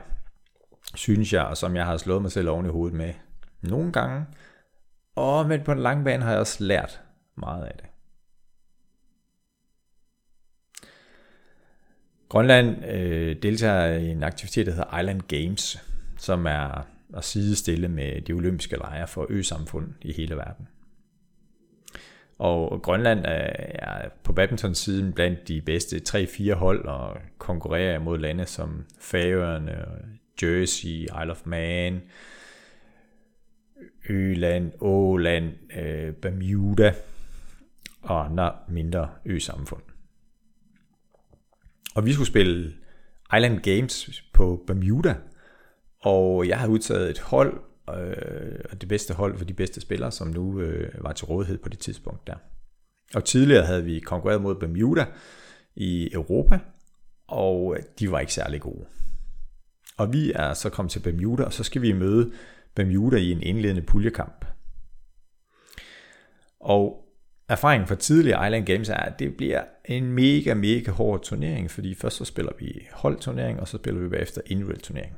synes 0.95 1.33
jeg, 1.33 1.43
og 1.43 1.57
som 1.57 1.75
jeg 1.75 1.85
har 1.85 1.97
slået 1.97 2.21
mig 2.21 2.31
selv 2.31 2.49
oven 2.49 2.65
i 2.65 2.69
hovedet 2.69 2.97
med 2.97 3.13
nogle 3.61 3.91
gange. 3.91 4.25
Og 5.15 5.47
men 5.47 5.63
på 5.63 5.73
den 5.73 5.81
lange 5.81 6.03
bane 6.03 6.23
har 6.23 6.31
jeg 6.31 6.39
også 6.39 6.63
lært 6.63 7.01
meget 7.37 7.65
af 7.65 7.73
det. 7.77 7.85
Grønland 12.29 12.85
øh, 12.85 13.35
deltager 13.41 13.93
i 13.93 14.07
en 14.07 14.23
aktivitet, 14.23 14.65
der 14.65 14.71
hedder 14.71 14.99
Island 14.99 15.21
Games, 15.21 15.83
som 16.17 16.45
er 16.45 16.87
og 17.13 17.23
sidestille 17.23 17.87
med 17.87 18.21
de 18.21 18.33
olympiske 18.33 18.75
lejre 18.75 19.07
for 19.07 19.25
ø-samfund 19.29 19.93
i 20.01 20.13
hele 20.13 20.35
verden. 20.35 20.67
Og 22.37 22.81
Grønland 22.81 23.19
er 23.25 24.09
på 24.23 24.33
badminton-siden 24.33 25.13
blandt 25.13 25.47
de 25.47 25.61
bedste 25.61 26.01
3-4 26.09 26.53
hold 26.53 26.85
og 26.85 27.17
konkurrerer 27.37 27.99
mod 27.99 28.17
lande 28.17 28.45
som 28.45 28.85
Færøerne, 28.99 29.85
Jersey, 30.41 30.87
Isle 30.87 31.31
of 31.31 31.45
Man, 31.45 32.01
Øland, 34.09 34.71
Åland, 34.79 35.53
øh, 35.77 36.13
Bermuda 36.13 36.93
og 38.01 38.25
andre 38.25 38.55
mindre 38.67 39.09
ø-samfund. 39.25 39.81
Og 41.95 42.05
vi 42.05 42.13
skulle 42.13 42.27
spille 42.27 42.73
Island 43.35 43.59
Games 43.59 44.23
på 44.33 44.63
Bermuda, 44.67 45.15
og 46.01 46.47
jeg 46.47 46.59
har 46.59 46.67
udtaget 46.67 47.09
et 47.09 47.19
hold, 47.19 47.59
øh, 47.89 48.79
det 48.81 48.89
bedste 48.89 49.13
hold 49.13 49.37
for 49.37 49.45
de 49.45 49.53
bedste 49.53 49.81
spillere, 49.81 50.11
som 50.11 50.27
nu 50.27 50.59
øh, 50.59 51.03
var 51.03 51.13
til 51.13 51.25
rådighed 51.25 51.57
på 51.57 51.69
det 51.69 51.79
tidspunkt 51.79 52.27
der. 52.27 52.35
Og 53.15 53.25
tidligere 53.25 53.65
havde 53.65 53.83
vi 53.83 53.99
konkurreret 53.99 54.41
mod 54.41 54.55
Bermuda 54.55 55.05
i 55.75 56.13
Europa, 56.13 56.59
og 57.27 57.75
øh, 57.77 57.83
de 57.99 58.11
var 58.11 58.19
ikke 58.19 58.33
særlig 58.33 58.61
gode. 58.61 58.85
Og 59.97 60.13
vi 60.13 60.31
er 60.35 60.53
så 60.53 60.69
kommet 60.69 60.91
til 60.91 60.99
Bermuda, 60.99 61.43
og 61.43 61.53
så 61.53 61.63
skal 61.63 61.81
vi 61.81 61.91
møde 61.91 62.31
Bermuda 62.75 63.17
i 63.17 63.31
en 63.31 63.43
indledende 63.43 63.81
puljekamp. 63.81 64.45
Og 66.59 67.03
erfaringen 67.49 67.87
fra 67.87 67.95
tidligere 67.95 68.47
Island 68.47 68.65
Games 68.65 68.89
er, 68.89 68.97
at 68.97 69.19
det 69.19 69.37
bliver 69.37 69.63
en 69.85 70.11
mega, 70.11 70.53
mega 70.53 70.91
hård 70.91 71.23
turnering, 71.23 71.71
fordi 71.71 71.95
først 71.95 72.17
så 72.17 72.25
spiller 72.25 72.51
vi 72.59 72.87
holdturnering, 72.91 73.59
og 73.59 73.67
så 73.67 73.77
spiller 73.77 74.01
vi 74.01 74.09
bagefter 74.09 74.41
individuel 74.45 74.81
turnering. 74.81 75.15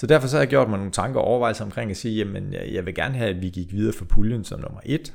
Så 0.00 0.06
derfor 0.06 0.28
så 0.28 0.36
har 0.36 0.42
jeg 0.42 0.48
gjort 0.48 0.68
mig 0.68 0.78
nogle 0.78 0.92
tanker 0.92 1.20
og 1.20 1.26
overvejelser 1.26 1.64
omkring 1.64 1.90
at 1.90 1.96
sige, 1.96 2.16
jamen 2.16 2.52
jeg 2.52 2.86
vil 2.86 2.94
gerne 2.94 3.14
have, 3.14 3.30
at 3.30 3.42
vi 3.42 3.50
gik 3.50 3.72
videre 3.72 3.92
for 3.92 4.04
puljen 4.04 4.44
som 4.44 4.60
nummer 4.60 4.80
et. 4.84 5.14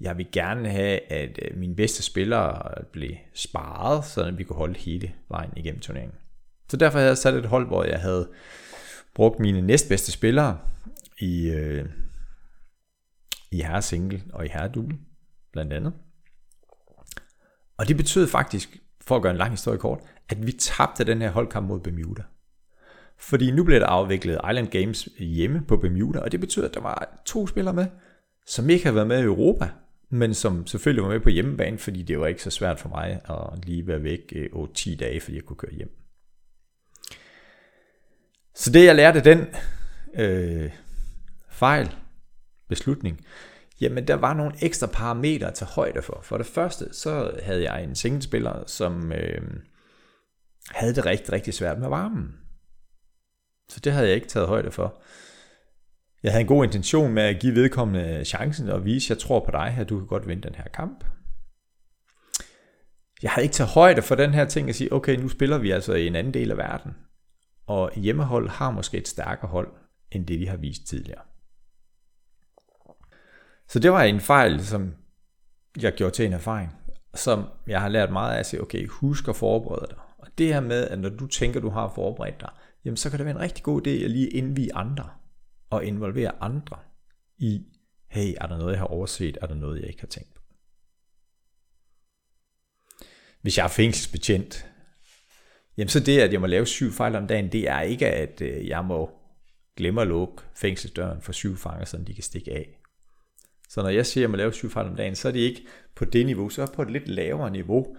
Jeg 0.00 0.18
vil 0.18 0.26
gerne 0.32 0.68
have, 0.68 1.12
at 1.12 1.38
øh, 1.42 1.58
mine 1.58 1.76
bedste 1.76 2.02
spillere 2.02 2.74
blev 2.92 3.10
sparet, 3.34 4.04
så 4.04 4.30
vi 4.30 4.44
kunne 4.44 4.56
holde 4.56 4.78
hele 4.78 5.12
vejen 5.28 5.50
igennem 5.56 5.80
turneringen. 5.80 6.18
Så 6.68 6.76
derfor 6.76 6.98
havde 6.98 7.08
jeg 7.08 7.18
sat 7.18 7.34
et 7.34 7.46
hold, 7.46 7.66
hvor 7.66 7.84
jeg 7.84 8.00
havde 8.00 8.30
brugt 9.14 9.38
mine 9.38 9.60
næstbedste 9.60 10.12
spillere 10.12 10.58
i, 11.20 11.50
øh, 11.50 11.84
i 13.50 13.62
herre 13.62 13.82
single 13.82 14.22
og 14.32 14.46
i 14.46 14.48
herre 14.48 14.68
double, 14.68 14.98
blandt 15.52 15.72
andet. 15.72 15.92
Og 17.76 17.88
det 17.88 17.96
betød 17.96 18.26
faktisk, 18.26 18.78
for 19.00 19.16
at 19.16 19.22
gøre 19.22 19.32
en 19.32 19.38
lang 19.38 19.50
historie 19.50 19.78
kort, 19.78 20.00
at 20.28 20.46
vi 20.46 20.52
tabte 20.52 21.04
den 21.04 21.22
her 21.22 21.30
holdkamp 21.30 21.68
mod 21.68 21.80
Bermuda. 21.80 22.22
Fordi 23.22 23.50
nu 23.50 23.64
blev 23.64 23.80
der 23.80 23.86
afviklet 23.86 24.40
Island 24.50 24.68
Games 24.68 25.08
hjemme 25.18 25.62
på 25.68 25.76
Bermuda, 25.76 26.18
og 26.18 26.32
det 26.32 26.40
betyder, 26.40 26.68
at 26.68 26.74
der 26.74 26.80
var 26.80 27.22
to 27.26 27.46
spillere 27.46 27.74
med, 27.74 27.86
som 28.46 28.70
ikke 28.70 28.84
har 28.84 28.92
været 28.92 29.06
med 29.06 29.20
i 29.20 29.24
Europa, 29.24 29.68
men 30.10 30.34
som 30.34 30.66
selvfølgelig 30.66 31.02
var 31.04 31.10
med 31.10 31.20
på 31.20 31.28
hjemmebane, 31.28 31.78
fordi 31.78 32.02
det 32.02 32.20
var 32.20 32.26
ikke 32.26 32.42
så 32.42 32.50
svært 32.50 32.80
for 32.80 32.88
mig 32.88 33.20
at 33.30 33.64
lige 33.66 33.86
være 33.86 34.02
væk 34.02 34.32
øh, 34.36 34.46
8-10 34.54 34.96
dage, 34.96 35.20
fordi 35.20 35.36
jeg 35.36 35.44
kunne 35.44 35.56
køre 35.56 35.74
hjem. 35.74 35.90
Så 38.54 38.70
det 38.70 38.84
jeg 38.84 38.94
lærte 38.94 39.20
den 39.20 39.46
øh, 40.14 40.70
fejl, 41.50 41.90
beslutning, 42.68 43.20
jamen 43.80 44.08
der 44.08 44.14
var 44.14 44.34
nogle 44.34 44.54
ekstra 44.62 44.86
parametre 44.86 45.46
at 45.46 45.54
tage 45.54 45.70
højde 45.70 46.02
for. 46.02 46.20
For 46.22 46.36
det 46.36 46.46
første, 46.46 46.86
så 46.92 47.30
havde 47.42 47.72
jeg 47.72 47.84
en 47.84 47.94
singlespiller, 47.94 48.62
som 48.66 49.12
øh, 49.12 49.42
havde 50.70 50.94
det 50.94 51.06
rigtig, 51.06 51.32
rigtig 51.32 51.54
svært 51.54 51.78
med 51.78 51.88
varmen. 51.88 52.41
Så 53.68 53.80
det 53.80 53.92
havde 53.92 54.06
jeg 54.06 54.14
ikke 54.14 54.28
taget 54.28 54.48
højde 54.48 54.70
for. 54.70 55.02
Jeg 56.22 56.32
havde 56.32 56.40
en 56.40 56.46
god 56.46 56.64
intention 56.64 57.12
med 57.12 57.22
at 57.22 57.40
give 57.40 57.54
vedkommende 57.54 58.24
chancen 58.24 58.68
og 58.68 58.84
vise, 58.84 59.06
at 59.06 59.10
jeg 59.10 59.18
tror 59.18 59.44
på 59.44 59.50
dig, 59.50 59.76
at 59.78 59.88
du 59.88 59.98
kan 59.98 60.06
godt 60.06 60.28
vinde 60.28 60.42
den 60.42 60.54
her 60.54 60.68
kamp. 60.74 61.04
Jeg 63.22 63.30
havde 63.30 63.44
ikke 63.44 63.54
taget 63.54 63.70
højde 63.70 64.02
for 64.02 64.14
den 64.14 64.34
her 64.34 64.44
ting 64.44 64.68
at 64.68 64.74
sige, 64.74 64.92
okay, 64.92 65.16
nu 65.16 65.28
spiller 65.28 65.58
vi 65.58 65.70
altså 65.70 65.94
i 65.94 66.06
en 66.06 66.16
anden 66.16 66.34
del 66.34 66.50
af 66.50 66.56
verden. 66.56 66.92
Og 67.66 67.90
hjemmehold 67.96 68.48
har 68.48 68.70
måske 68.70 68.98
et 68.98 69.08
stærkere 69.08 69.50
hold, 69.50 69.72
end 70.10 70.26
det 70.26 70.40
de 70.40 70.48
har 70.48 70.56
vist 70.56 70.86
tidligere. 70.86 71.22
Så 73.68 73.78
det 73.78 73.92
var 73.92 74.02
en 74.02 74.20
fejl, 74.20 74.64
som 74.64 74.94
jeg 75.82 75.92
gjorde 75.92 76.14
til 76.14 76.26
en 76.26 76.32
erfaring, 76.32 76.70
som 77.14 77.44
jeg 77.66 77.80
har 77.80 77.88
lært 77.88 78.12
meget 78.12 78.34
af 78.34 78.38
at 78.38 78.46
sige, 78.46 78.60
okay, 78.60 78.86
husk 78.86 79.28
at 79.28 79.36
forberede 79.36 79.86
dig. 79.90 79.98
Og 80.18 80.28
det 80.38 80.54
her 80.54 80.60
med, 80.60 80.88
at 80.88 80.98
når 80.98 81.08
du 81.08 81.26
tænker, 81.26 81.60
du 81.60 81.70
har 81.70 81.92
forberedt 81.94 82.40
dig, 82.40 82.50
jamen 82.84 82.96
så 82.96 83.10
kan 83.10 83.18
det 83.18 83.26
være 83.26 83.34
en 83.34 83.40
rigtig 83.40 83.64
god 83.64 83.86
idé 83.86 83.90
at 83.90 84.10
lige 84.10 84.28
indvige 84.28 84.74
andre 84.74 85.10
og 85.70 85.84
involvere 85.84 86.42
andre 86.42 86.78
i, 87.38 87.66
hey, 88.08 88.34
er 88.40 88.46
der 88.46 88.58
noget, 88.58 88.72
jeg 88.72 88.78
har 88.78 88.86
overset? 88.86 89.38
Er 89.42 89.46
der 89.46 89.54
noget, 89.54 89.80
jeg 89.80 89.88
ikke 89.88 90.00
har 90.00 90.06
tænkt 90.06 90.34
på? 90.34 90.42
Hvis 93.42 93.58
jeg 93.58 93.64
er 93.64 93.68
fængselsbetjent, 93.68 94.66
jamen 95.76 95.88
så 95.88 96.00
det, 96.00 96.20
at 96.20 96.32
jeg 96.32 96.40
må 96.40 96.46
lave 96.46 96.66
syv 96.66 96.92
fejl 96.92 97.16
om 97.16 97.26
dagen, 97.26 97.52
det 97.52 97.68
er 97.68 97.80
ikke, 97.80 98.08
at 98.08 98.40
øh, 98.40 98.68
jeg 98.68 98.84
må 98.84 99.10
glemme 99.76 100.00
at 100.00 100.06
lukke 100.06 100.42
fængselsdøren 100.56 101.22
for 101.22 101.32
syv 101.32 101.56
fanger, 101.56 101.84
så 101.84 101.98
de 102.06 102.14
kan 102.14 102.24
stikke 102.24 102.52
af. 102.52 102.78
Så 103.68 103.82
når 103.82 103.88
jeg 103.88 104.06
siger, 104.06 104.20
at 104.20 104.22
jeg 104.22 104.30
må 104.30 104.36
lave 104.36 104.52
syv 104.52 104.70
fejl 104.70 104.86
om 104.86 104.96
dagen, 104.96 105.14
så 105.14 105.28
er 105.28 105.32
det 105.32 105.40
ikke 105.40 105.66
på 105.94 106.04
det 106.04 106.26
niveau, 106.26 106.48
så 106.48 106.62
er 106.62 106.66
det 106.66 106.74
på 106.74 106.82
et 106.82 106.90
lidt 106.90 107.08
lavere 107.08 107.50
niveau. 107.50 107.96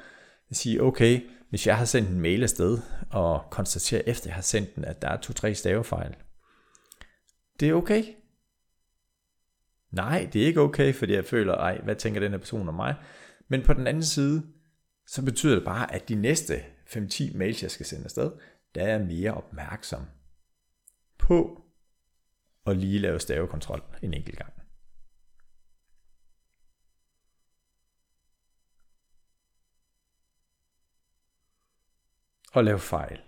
At 0.50 0.56
sige, 0.56 0.82
okay, 0.82 1.22
hvis 1.54 1.68
jeg 1.68 1.78
har 1.78 1.86
sendt 1.86 2.10
en 2.10 2.20
mail 2.20 2.44
afsted, 2.44 2.80
og 3.10 3.44
konstaterer 3.52 4.02
efter 4.06 4.30
jeg 4.30 4.36
har 4.36 4.42
sendt 4.42 4.76
den, 4.76 4.86
at 4.86 5.02
der 5.02 5.08
er 5.08 5.18
to-tre 5.18 5.56
stavefejl, 5.56 6.16
det 7.60 7.70
er 7.70 7.74
okay. 7.74 8.04
Nej, 9.92 10.30
det 10.34 10.42
er 10.42 10.46
ikke 10.46 10.62
okay, 10.62 10.94
fordi 10.94 11.14
jeg 11.14 11.26
føler, 11.26 11.54
ej, 11.54 11.82
hvad 11.84 11.96
tænker 11.96 12.20
den 12.20 12.32
her 12.32 12.38
person 12.38 12.68
om 12.68 12.74
mig? 12.74 12.96
Men 13.48 13.64
på 13.64 13.74
den 13.74 13.88
anden 13.88 14.04
side, 14.04 14.44
så 15.08 15.26
betyder 15.26 15.56
det 15.56 15.64
bare, 15.66 15.94
at 15.94 16.10
de 16.10 16.16
næste 16.16 16.64
5-10 16.90 17.38
mails, 17.38 17.64
jeg 17.64 17.72
skal 17.72 17.86
sende 17.86 18.04
afsted, 18.04 18.32
der 18.76 18.82
er 18.82 18.98
jeg 18.98 19.06
mere 19.06 19.34
opmærksom 19.34 20.06
på 21.18 21.64
at 22.66 22.78
lige 22.78 23.00
lave 23.00 23.20
stavekontrol 23.20 23.82
en 24.02 24.14
enkelt 24.14 24.38
gang. 24.38 24.54
Og 32.54 32.64
lave 32.64 32.80
fejl. 32.80 33.22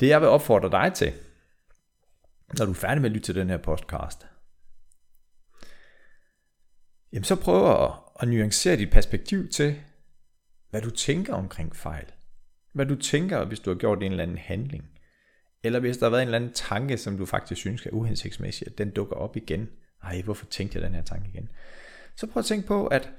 Det 0.00 0.08
jeg 0.08 0.20
vil 0.20 0.28
opfordre 0.28 0.70
dig 0.70 0.94
til, 0.94 1.12
når 2.58 2.64
du 2.64 2.70
er 2.70 2.74
færdig 2.74 3.02
med 3.02 3.10
at 3.10 3.14
lytte 3.14 3.26
til 3.26 3.34
den 3.34 3.50
her 3.50 3.56
podcast, 3.56 4.26
jamen 7.12 7.24
så 7.24 7.36
prøv 7.36 7.84
at, 7.84 7.92
at 8.20 8.28
nuancere 8.28 8.76
dit 8.76 8.90
perspektiv 8.90 9.48
til, 9.48 9.80
hvad 10.70 10.82
du 10.82 10.90
tænker 10.90 11.34
omkring 11.34 11.76
fejl. 11.76 12.12
Hvad 12.72 12.86
du 12.86 12.96
tænker, 12.96 13.44
hvis 13.44 13.60
du 13.60 13.70
har 13.70 13.78
gjort 13.78 14.02
en 14.02 14.10
eller 14.10 14.22
anden 14.22 14.38
handling. 14.38 14.84
Eller 15.62 15.80
hvis 15.80 15.98
der 15.98 16.06
har 16.06 16.10
været 16.10 16.22
en 16.22 16.28
eller 16.28 16.38
anden 16.38 16.52
tanke, 16.52 16.98
som 16.98 17.18
du 17.18 17.26
faktisk 17.26 17.60
synes 17.60 17.86
er 17.86 17.90
uhensigtsmæssig, 17.90 18.66
at 18.66 18.78
den 18.78 18.90
dukker 18.90 19.16
op 19.16 19.36
igen. 19.36 19.68
Ej, 20.02 20.22
hvorfor 20.22 20.46
tænkte 20.46 20.78
jeg 20.78 20.84
den 20.84 20.94
her 20.94 21.02
tanke 21.02 21.28
igen? 21.28 21.48
Så 22.16 22.26
prøv 22.26 22.40
at 22.40 22.44
tænke 22.44 22.66
på, 22.66 22.86
at 22.86 23.10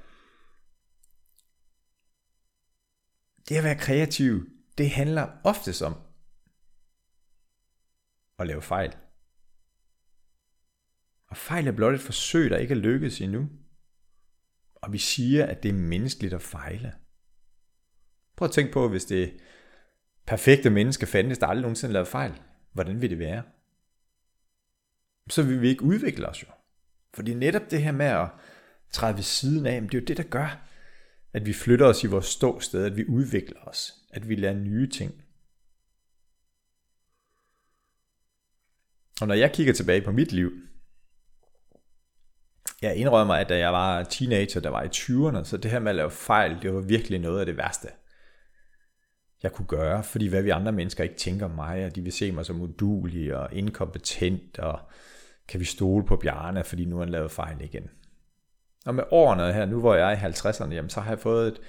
det 3.48 3.56
at 3.56 3.64
være 3.64 3.78
kreativ, 3.78 4.50
det 4.78 4.90
handler 4.90 5.28
oftest 5.44 5.82
om 5.82 5.94
at 8.38 8.46
lave 8.46 8.62
fejl. 8.62 8.96
Og 11.28 11.36
fejl 11.36 11.66
er 11.66 11.72
blot 11.72 11.94
et 11.94 12.00
forsøg, 12.00 12.50
der 12.50 12.56
ikke 12.58 12.74
er 12.74 12.78
lykkedes 12.78 13.20
endnu. 13.20 13.48
Og 14.74 14.92
vi 14.92 14.98
siger, 14.98 15.46
at 15.46 15.62
det 15.62 15.68
er 15.68 15.72
menneskeligt 15.72 16.34
at 16.34 16.42
fejle. 16.42 16.92
Prøv 18.36 18.46
at 18.46 18.52
tænke 18.52 18.72
på, 18.72 18.88
hvis 18.88 19.04
det 19.04 19.40
perfekte 20.26 20.70
menneske 20.70 21.06
fandtes, 21.06 21.38
der 21.38 21.46
aldrig 21.46 21.62
nogensinde 21.62 21.92
lavede 21.92 22.10
fejl. 22.10 22.40
Hvordan 22.72 23.00
ville 23.00 23.10
det 23.10 23.18
være? 23.18 23.42
Så 25.30 25.42
vil 25.42 25.60
vi 25.60 25.68
ikke 25.68 25.82
udvikle 25.82 26.28
os 26.28 26.42
jo. 26.42 26.48
Fordi 27.14 27.34
netop 27.34 27.70
det 27.70 27.82
her 27.82 27.92
med 27.92 28.06
at 28.06 28.28
træde 28.90 29.16
ved 29.16 29.22
siden 29.22 29.66
af, 29.66 29.80
det 29.80 29.94
er 29.94 29.98
jo 29.98 30.04
det, 30.04 30.16
der 30.16 30.22
gør, 30.22 30.68
at 31.32 31.46
vi 31.46 31.52
flytter 31.52 31.86
os 31.86 32.04
i 32.04 32.06
vores 32.06 32.26
ståsted, 32.26 32.84
at 32.84 32.96
vi 32.96 33.04
udvikler 33.08 33.60
os, 33.60 33.92
at 34.10 34.28
vi 34.28 34.34
lærer 34.34 34.54
nye 34.54 34.90
ting. 34.90 35.24
Og 39.20 39.28
når 39.28 39.34
jeg 39.34 39.52
kigger 39.52 39.72
tilbage 39.72 40.02
på 40.02 40.12
mit 40.12 40.32
liv, 40.32 40.52
jeg 42.82 42.96
indrømmer, 42.96 43.34
at 43.34 43.48
da 43.48 43.58
jeg 43.58 43.72
var 43.72 44.02
teenager, 44.02 44.60
der 44.60 44.70
var 44.70 44.82
i 44.82 44.86
20'erne, 44.86 45.44
så 45.44 45.56
det 45.56 45.70
her 45.70 45.78
med 45.78 45.90
at 45.90 45.96
lave 45.96 46.10
fejl, 46.10 46.62
det 46.62 46.74
var 46.74 46.80
virkelig 46.80 47.18
noget 47.18 47.40
af 47.40 47.46
det 47.46 47.56
værste, 47.56 47.88
jeg 49.42 49.52
kunne 49.52 49.66
gøre, 49.66 50.04
fordi 50.04 50.26
hvad 50.26 50.42
vi 50.42 50.50
andre 50.50 50.72
mennesker 50.72 51.04
ikke 51.04 51.16
tænker 51.16 51.46
om 51.46 51.50
mig, 51.50 51.86
og 51.86 51.94
de 51.94 52.02
vil 52.02 52.12
se 52.12 52.32
mig 52.32 52.46
som 52.46 52.60
udulig 52.60 53.36
og 53.36 53.52
inkompetent, 53.52 54.58
og 54.58 54.80
kan 55.48 55.60
vi 55.60 55.64
stole 55.64 56.06
på 56.06 56.16
Bjarne, 56.16 56.64
fordi 56.64 56.84
nu 56.84 56.96
har 56.96 57.04
han 57.04 57.12
lavet 57.12 57.30
fejl 57.30 57.60
igen. 57.60 57.90
Og 58.86 58.94
med 58.94 59.04
årene 59.10 59.52
her, 59.52 59.66
nu 59.66 59.80
hvor 59.80 59.94
jeg 59.94 60.12
er 60.12 60.16
i 60.16 60.30
50'erne, 60.30 60.74
jamen, 60.74 60.90
så 60.90 61.00
har 61.00 61.10
jeg 61.10 61.20
fået 61.20 61.48
et, 61.48 61.60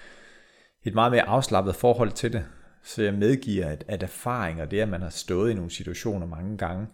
et 0.84 0.94
meget 0.94 1.12
mere 1.12 1.28
afslappet 1.28 1.76
forhold 1.76 2.12
til 2.12 2.34
det. 2.34 2.46
Så 2.84 3.04
jeg 3.04 3.14
medgiver, 3.14 3.68
at, 3.68 3.84
at 3.88 4.04
erfaring 4.04 4.62
og 4.62 4.72
det, 4.72 4.80
at 4.80 4.90
man 4.90 5.02
har 5.02 5.10
stået 5.10 5.52
i 5.52 5.54
nogle 5.54 5.72
situationer 5.72 6.28
mange 6.28 6.58
gange, 6.58 6.88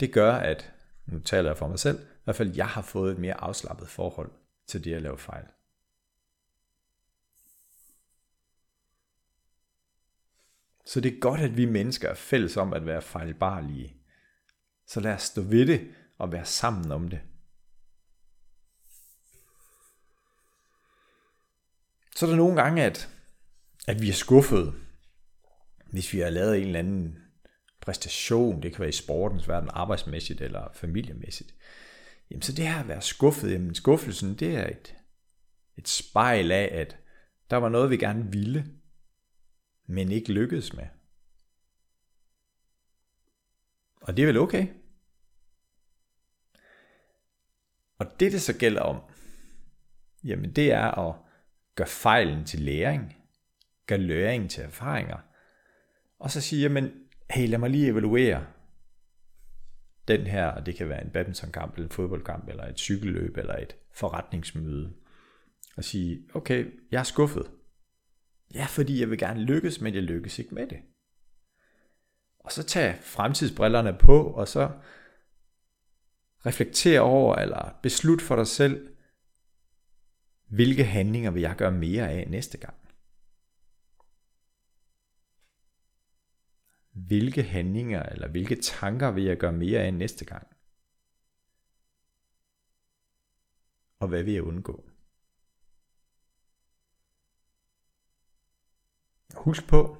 det 0.00 0.12
gør, 0.12 0.32
at, 0.32 0.72
nu 1.06 1.18
taler 1.18 1.50
jeg 1.50 1.56
for 1.56 1.68
mig 1.68 1.78
selv, 1.78 1.98
i 1.98 2.20
hvert 2.24 2.36
fald 2.36 2.54
jeg 2.54 2.66
har 2.66 2.82
fået 2.82 3.12
et 3.12 3.18
mere 3.18 3.40
afslappet 3.40 3.88
forhold 3.88 4.30
til 4.66 4.84
det 4.84 4.94
at 4.94 5.02
lave 5.02 5.18
fejl. 5.18 5.44
Så 10.86 11.00
det 11.00 11.14
er 11.14 11.20
godt, 11.20 11.40
at 11.40 11.56
vi 11.56 11.64
mennesker 11.64 12.08
er 12.08 12.14
fælles 12.14 12.56
om 12.56 12.72
at 12.72 12.86
være 12.86 13.02
fejlbarlige. 13.02 13.96
Så 14.86 15.00
lad 15.00 15.14
os 15.14 15.22
stå 15.22 15.42
ved 15.42 15.66
det 15.66 15.88
og 16.18 16.32
være 16.32 16.44
sammen 16.44 16.92
om 16.92 17.08
det. 17.08 17.20
Så 22.18 22.26
er 22.26 22.30
der 22.30 22.36
nogle 22.36 22.62
gange, 22.62 22.84
at, 22.84 23.08
at 23.88 24.02
vi 24.02 24.08
er 24.08 24.12
skuffet, 24.12 24.74
hvis 25.90 26.12
vi 26.12 26.18
har 26.18 26.30
lavet 26.30 26.56
en 26.58 26.66
eller 26.66 26.78
anden 26.78 27.18
præstation, 27.80 28.62
det 28.62 28.72
kan 28.72 28.80
være 28.80 28.88
i 28.88 28.92
sportens 28.92 29.48
verden, 29.48 29.70
arbejdsmæssigt 29.72 30.40
eller 30.40 30.68
familiemæssigt. 30.74 31.54
Jamen 32.30 32.42
så 32.42 32.52
det 32.52 32.68
her 32.68 32.80
at 32.80 32.88
være 32.88 33.02
skuffet, 33.02 33.52
jamen 33.52 33.74
skuffelsen, 33.74 34.34
det 34.34 34.56
er 34.56 34.66
et, 34.66 34.94
et 35.76 35.88
spejl 35.88 36.50
af, 36.52 36.68
at 36.72 36.96
der 37.50 37.56
var 37.56 37.68
noget, 37.68 37.90
vi 37.90 37.96
gerne 37.96 38.32
ville, 38.32 38.66
men 39.86 40.12
ikke 40.12 40.32
lykkedes 40.32 40.72
med. 40.72 40.86
Og 44.00 44.16
det 44.16 44.22
er 44.22 44.26
vel 44.26 44.38
okay. 44.38 44.66
Og 47.98 48.20
det, 48.20 48.32
det 48.32 48.42
så 48.42 48.58
gælder 48.58 48.80
om, 48.80 49.00
jamen 50.24 50.52
det 50.52 50.72
er 50.72 50.90
at 50.90 51.27
gør 51.78 51.84
fejlen 51.84 52.44
til 52.44 52.60
læring, 52.60 53.16
gør 53.86 53.96
læring 53.96 54.50
til 54.50 54.62
erfaringer, 54.62 55.16
og 56.18 56.30
så 56.30 56.40
sige, 56.40 56.62
jamen, 56.62 56.92
hey, 57.30 57.48
lad 57.48 57.58
mig 57.58 57.70
lige 57.70 57.88
evaluere 57.88 58.46
den 60.08 60.26
her, 60.26 60.60
det 60.60 60.76
kan 60.76 60.88
være 60.88 61.04
en 61.04 61.10
badmintonkamp, 61.10 61.74
eller 61.74 61.86
en 61.86 61.92
fodboldkamp, 61.92 62.48
eller 62.48 62.66
et 62.66 62.78
cykelløb, 62.78 63.36
eller 63.36 63.56
et 63.56 63.76
forretningsmøde, 63.94 64.92
og 65.76 65.84
sige, 65.84 66.28
okay, 66.34 66.66
jeg 66.90 66.98
er 66.98 67.04
skuffet. 67.04 67.50
Ja, 68.54 68.64
fordi 68.64 69.00
jeg 69.00 69.10
vil 69.10 69.18
gerne 69.18 69.40
lykkes, 69.40 69.80
men 69.80 69.94
jeg 69.94 70.02
lykkes 70.02 70.38
ikke 70.38 70.54
med 70.54 70.66
det. 70.66 70.78
Og 72.38 72.52
så 72.52 72.62
tage 72.62 72.96
fremtidsbrillerne 73.02 73.96
på, 74.00 74.22
og 74.22 74.48
så 74.48 74.70
reflektere 76.46 77.00
over, 77.00 77.36
eller 77.36 77.78
beslut 77.82 78.22
for 78.22 78.36
dig 78.36 78.46
selv, 78.46 78.97
hvilke 80.48 80.84
handlinger 80.84 81.30
vil 81.30 81.42
jeg 81.42 81.56
gøre 81.56 81.72
mere 81.72 82.10
af 82.10 82.30
næste 82.30 82.58
gang? 82.58 82.74
Hvilke 86.92 87.42
handlinger 87.42 88.02
eller 88.02 88.28
hvilke 88.28 88.56
tanker 88.56 89.10
vil 89.10 89.24
jeg 89.24 89.36
gøre 89.36 89.52
mere 89.52 89.80
af 89.80 89.94
næste 89.94 90.24
gang? 90.24 90.46
Og 94.00 94.08
hvad 94.08 94.22
vil 94.22 94.34
jeg 94.34 94.42
undgå? 94.42 94.84
Husk 99.34 99.68
på, 99.68 99.96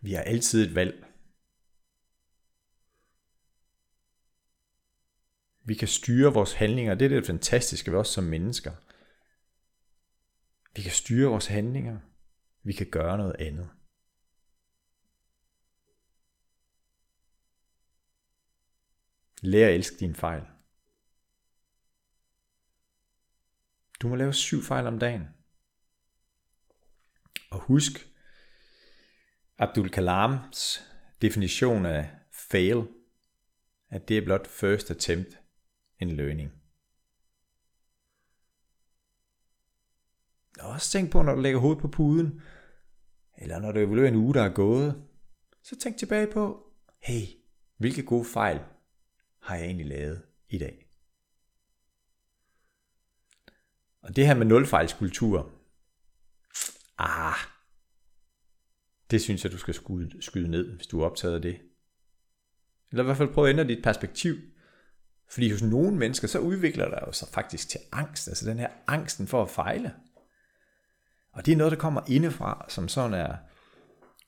vi 0.00 0.12
har 0.12 0.22
altid 0.22 0.68
et 0.68 0.74
valg. 0.74 1.11
Vi 5.72 5.76
kan 5.76 5.88
styre 5.88 6.32
vores 6.32 6.52
handlinger. 6.52 6.94
Det 6.94 7.04
er 7.04 7.08
det 7.08 7.26
fantastiske 7.26 7.92
ved 7.92 7.98
os 7.98 8.08
som 8.08 8.24
mennesker. 8.24 8.72
Vi 10.76 10.82
kan 10.82 10.92
styre 10.92 11.30
vores 11.30 11.46
handlinger. 11.46 12.00
Vi 12.62 12.72
kan 12.72 12.90
gøre 12.90 13.18
noget 13.18 13.36
andet. 13.38 13.70
Lær 19.42 19.68
at 19.68 19.74
elske 19.74 19.96
din 19.96 20.14
fejl. 20.14 20.42
Du 24.00 24.08
må 24.08 24.14
lave 24.14 24.34
syv 24.34 24.62
fejl 24.62 24.86
om 24.86 24.98
dagen. 24.98 25.28
Og 27.50 27.60
husk 27.60 27.92
Abdul 29.58 29.90
Kalams 29.90 30.82
definition 31.22 31.86
af 31.86 32.10
fail, 32.32 32.88
at 33.88 34.08
det 34.08 34.18
er 34.18 34.24
blot 34.24 34.46
first 34.46 34.90
attempt 34.90 35.41
en 36.02 36.16
learning. 36.16 36.52
Og 40.60 40.68
også 40.68 40.90
tænk 40.90 41.12
på, 41.12 41.22
når 41.22 41.34
du 41.34 41.40
lægger 41.40 41.60
hovedet 41.60 41.82
på 41.82 41.88
puden, 41.88 42.40
eller 43.38 43.58
når 43.58 43.72
du 43.72 43.78
evaluerer 43.78 44.08
en 44.08 44.16
uge, 44.16 44.34
der 44.34 44.42
er 44.42 44.54
gået, 44.54 45.04
så 45.62 45.78
tænk 45.78 45.96
tilbage 45.96 46.32
på, 46.32 46.72
hey, 47.02 47.26
hvilke 47.76 48.02
gode 48.02 48.24
fejl 48.24 48.60
har 49.40 49.56
jeg 49.56 49.64
egentlig 49.64 49.86
lavet 49.86 50.22
i 50.48 50.58
dag? 50.58 50.88
Og 54.02 54.16
det 54.16 54.26
her 54.26 54.34
med 54.34 54.46
nulfejlskultur, 54.46 55.50
ah, 56.98 57.34
det 59.10 59.22
synes 59.22 59.44
jeg, 59.44 59.52
du 59.52 59.58
skal 59.58 59.74
skyde, 59.74 60.22
skyde 60.22 60.48
ned, 60.48 60.76
hvis 60.76 60.86
du 60.86 61.00
er 61.00 61.06
optaget 61.06 61.34
af 61.34 61.42
det. 61.42 61.60
Eller 62.90 63.02
i 63.02 63.06
hvert 63.06 63.16
fald 63.16 63.34
prøve 63.34 63.48
at 63.48 63.52
ændre 63.52 63.74
dit 63.74 63.84
perspektiv. 63.84 64.36
Fordi 65.32 65.50
hos 65.50 65.62
nogle 65.62 65.96
mennesker, 65.96 66.28
så 66.28 66.38
udvikler 66.38 66.88
der 66.88 66.98
jo 67.06 67.12
sig 67.12 67.28
faktisk 67.28 67.68
til 67.68 67.80
angst. 67.92 68.28
Altså 68.28 68.50
den 68.50 68.58
her 68.58 68.68
angsten 68.86 69.26
for 69.26 69.42
at 69.42 69.50
fejle. 69.50 69.94
Og 71.32 71.46
det 71.46 71.52
er 71.52 71.56
noget, 71.56 71.70
der 71.70 71.78
kommer 71.78 72.00
indefra, 72.08 72.66
som 72.68 72.88
sådan 72.88 73.14
er 73.14 73.36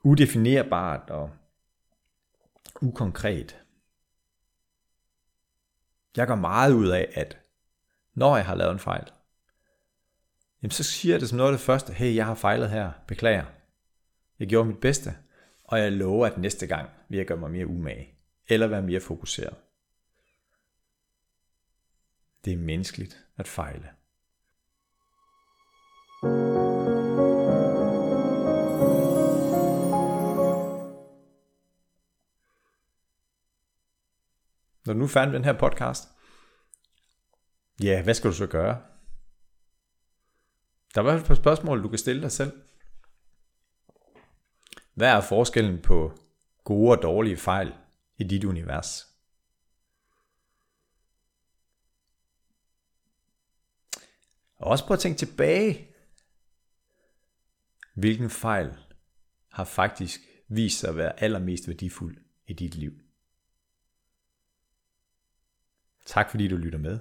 udefinerbart 0.03 1.11
og 1.11 1.31
ukonkret. 2.81 3.61
Jeg 6.17 6.27
går 6.27 6.35
meget 6.35 6.73
ud 6.73 6.89
af, 6.89 7.13
at 7.15 7.39
når 8.15 8.37
jeg 8.37 8.47
har 8.47 8.55
lavet 8.55 8.73
en 8.73 8.79
fejl, 8.79 9.11
jamen 10.63 10.71
så 10.71 10.83
siger 10.85 11.15
jeg 11.15 11.21
det 11.21 11.29
som 11.29 11.37
noget 11.37 11.53
af 11.53 11.59
det 11.59 11.67
første, 11.67 11.93
hey, 11.93 12.15
jeg 12.15 12.27
har 12.27 12.35
fejlet 12.35 12.71
her, 12.71 12.93
beklager. 13.07 13.45
Jeg 14.39 14.49
gjorde 14.49 14.69
mit 14.69 14.81
bedste, 14.81 15.17
og 15.65 15.79
jeg 15.79 15.93
lover, 15.93 16.27
at 16.27 16.39
næste 16.39 16.67
gang 16.67 16.91
vil 17.09 17.17
jeg 17.17 17.27
gøre 17.27 17.39
mig 17.39 17.51
mere 17.51 17.67
umage, 17.67 18.09
eller 18.49 18.67
være 18.67 18.83
mere 18.83 19.01
fokuseret. 19.01 19.64
Det 22.45 22.53
er 22.53 22.57
menneskeligt 22.57 23.27
at 23.37 23.49
fejle. 23.49 23.89
Når 34.87 34.93
du 34.93 34.99
nu 34.99 35.07
fandt 35.07 35.35
den 35.35 35.45
her 35.45 35.59
podcast, 35.59 36.09
ja, 37.83 38.03
hvad 38.03 38.15
skal 38.15 38.31
du 38.31 38.35
så 38.37 38.47
gøre? 38.47 38.83
Der 40.95 41.01
er 41.01 41.05
i 41.05 41.11
hvert 41.11 41.13
fald 41.13 41.23
et 41.23 41.27
par 41.27 41.35
spørgsmål, 41.35 41.83
du 41.83 41.89
kan 41.89 41.99
stille 41.99 42.23
dig 42.23 42.33
selv. 42.33 42.53
Hvad 44.95 45.09
er 45.09 45.21
forskellen 45.21 45.83
på 45.83 46.19
gode 46.65 46.91
og 46.97 47.03
dårlige 47.03 47.37
fejl 47.37 47.75
i 48.19 48.25
dit 48.25 48.45
univers? 48.45 49.14
Og 54.65 54.71
også 54.71 54.87
prøv 54.87 54.95
at 54.95 55.01
tænke 55.01 55.19
tilbage. 55.19 55.95
Hvilken 57.95 58.31
fejl 58.31 58.79
har 59.49 59.65
faktisk 59.65 60.21
vist 60.49 60.79
sig 60.79 60.89
at 60.89 60.97
være 60.97 61.21
allermest 61.21 61.69
værdifuld 61.69 62.17
i 62.47 62.53
dit 62.53 62.75
liv? 62.75 62.93
Tak 66.07 66.31
fordi 66.31 66.49
du 66.49 66.57
lytter 66.57 66.79
med. 66.79 66.99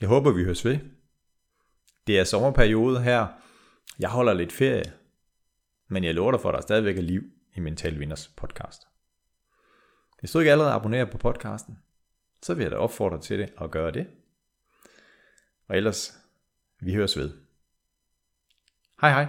Jeg 0.00 0.08
håber, 0.08 0.32
vi 0.32 0.44
høres 0.44 0.64
ved. 0.64 0.78
Det 2.06 2.18
er 2.18 2.24
sommerperiode 2.24 3.02
her. 3.02 3.26
Jeg 3.98 4.10
holder 4.10 4.32
lidt 4.32 4.52
ferie. 4.52 4.92
Men 5.88 6.04
jeg 6.04 6.14
lover 6.14 6.32
dig 6.32 6.40
for, 6.40 6.48
at 6.48 6.54
der 6.54 6.60
stadigvæk 6.60 6.98
er 6.98 7.02
liv 7.02 7.22
i 7.54 7.60
Mental 7.60 7.98
Vinders 7.98 8.28
podcast. 8.28 8.82
Hvis 10.18 10.32
du 10.32 10.38
ikke 10.38 10.52
allerede 10.52 10.72
abonnerer 10.72 11.10
på 11.10 11.18
podcasten, 11.18 11.78
så 12.42 12.54
vil 12.54 12.62
jeg 12.62 12.70
da 12.70 12.76
opfordre 12.76 13.20
til 13.20 13.38
det 13.38 13.52
og 13.56 13.70
gøre 13.70 13.90
det. 13.90 14.19
Og 15.70 15.76
ellers, 15.76 16.20
vi 16.80 16.94
høres 16.94 17.16
ved. 17.16 17.30
Hej 19.00 19.10
hej. 19.10 19.26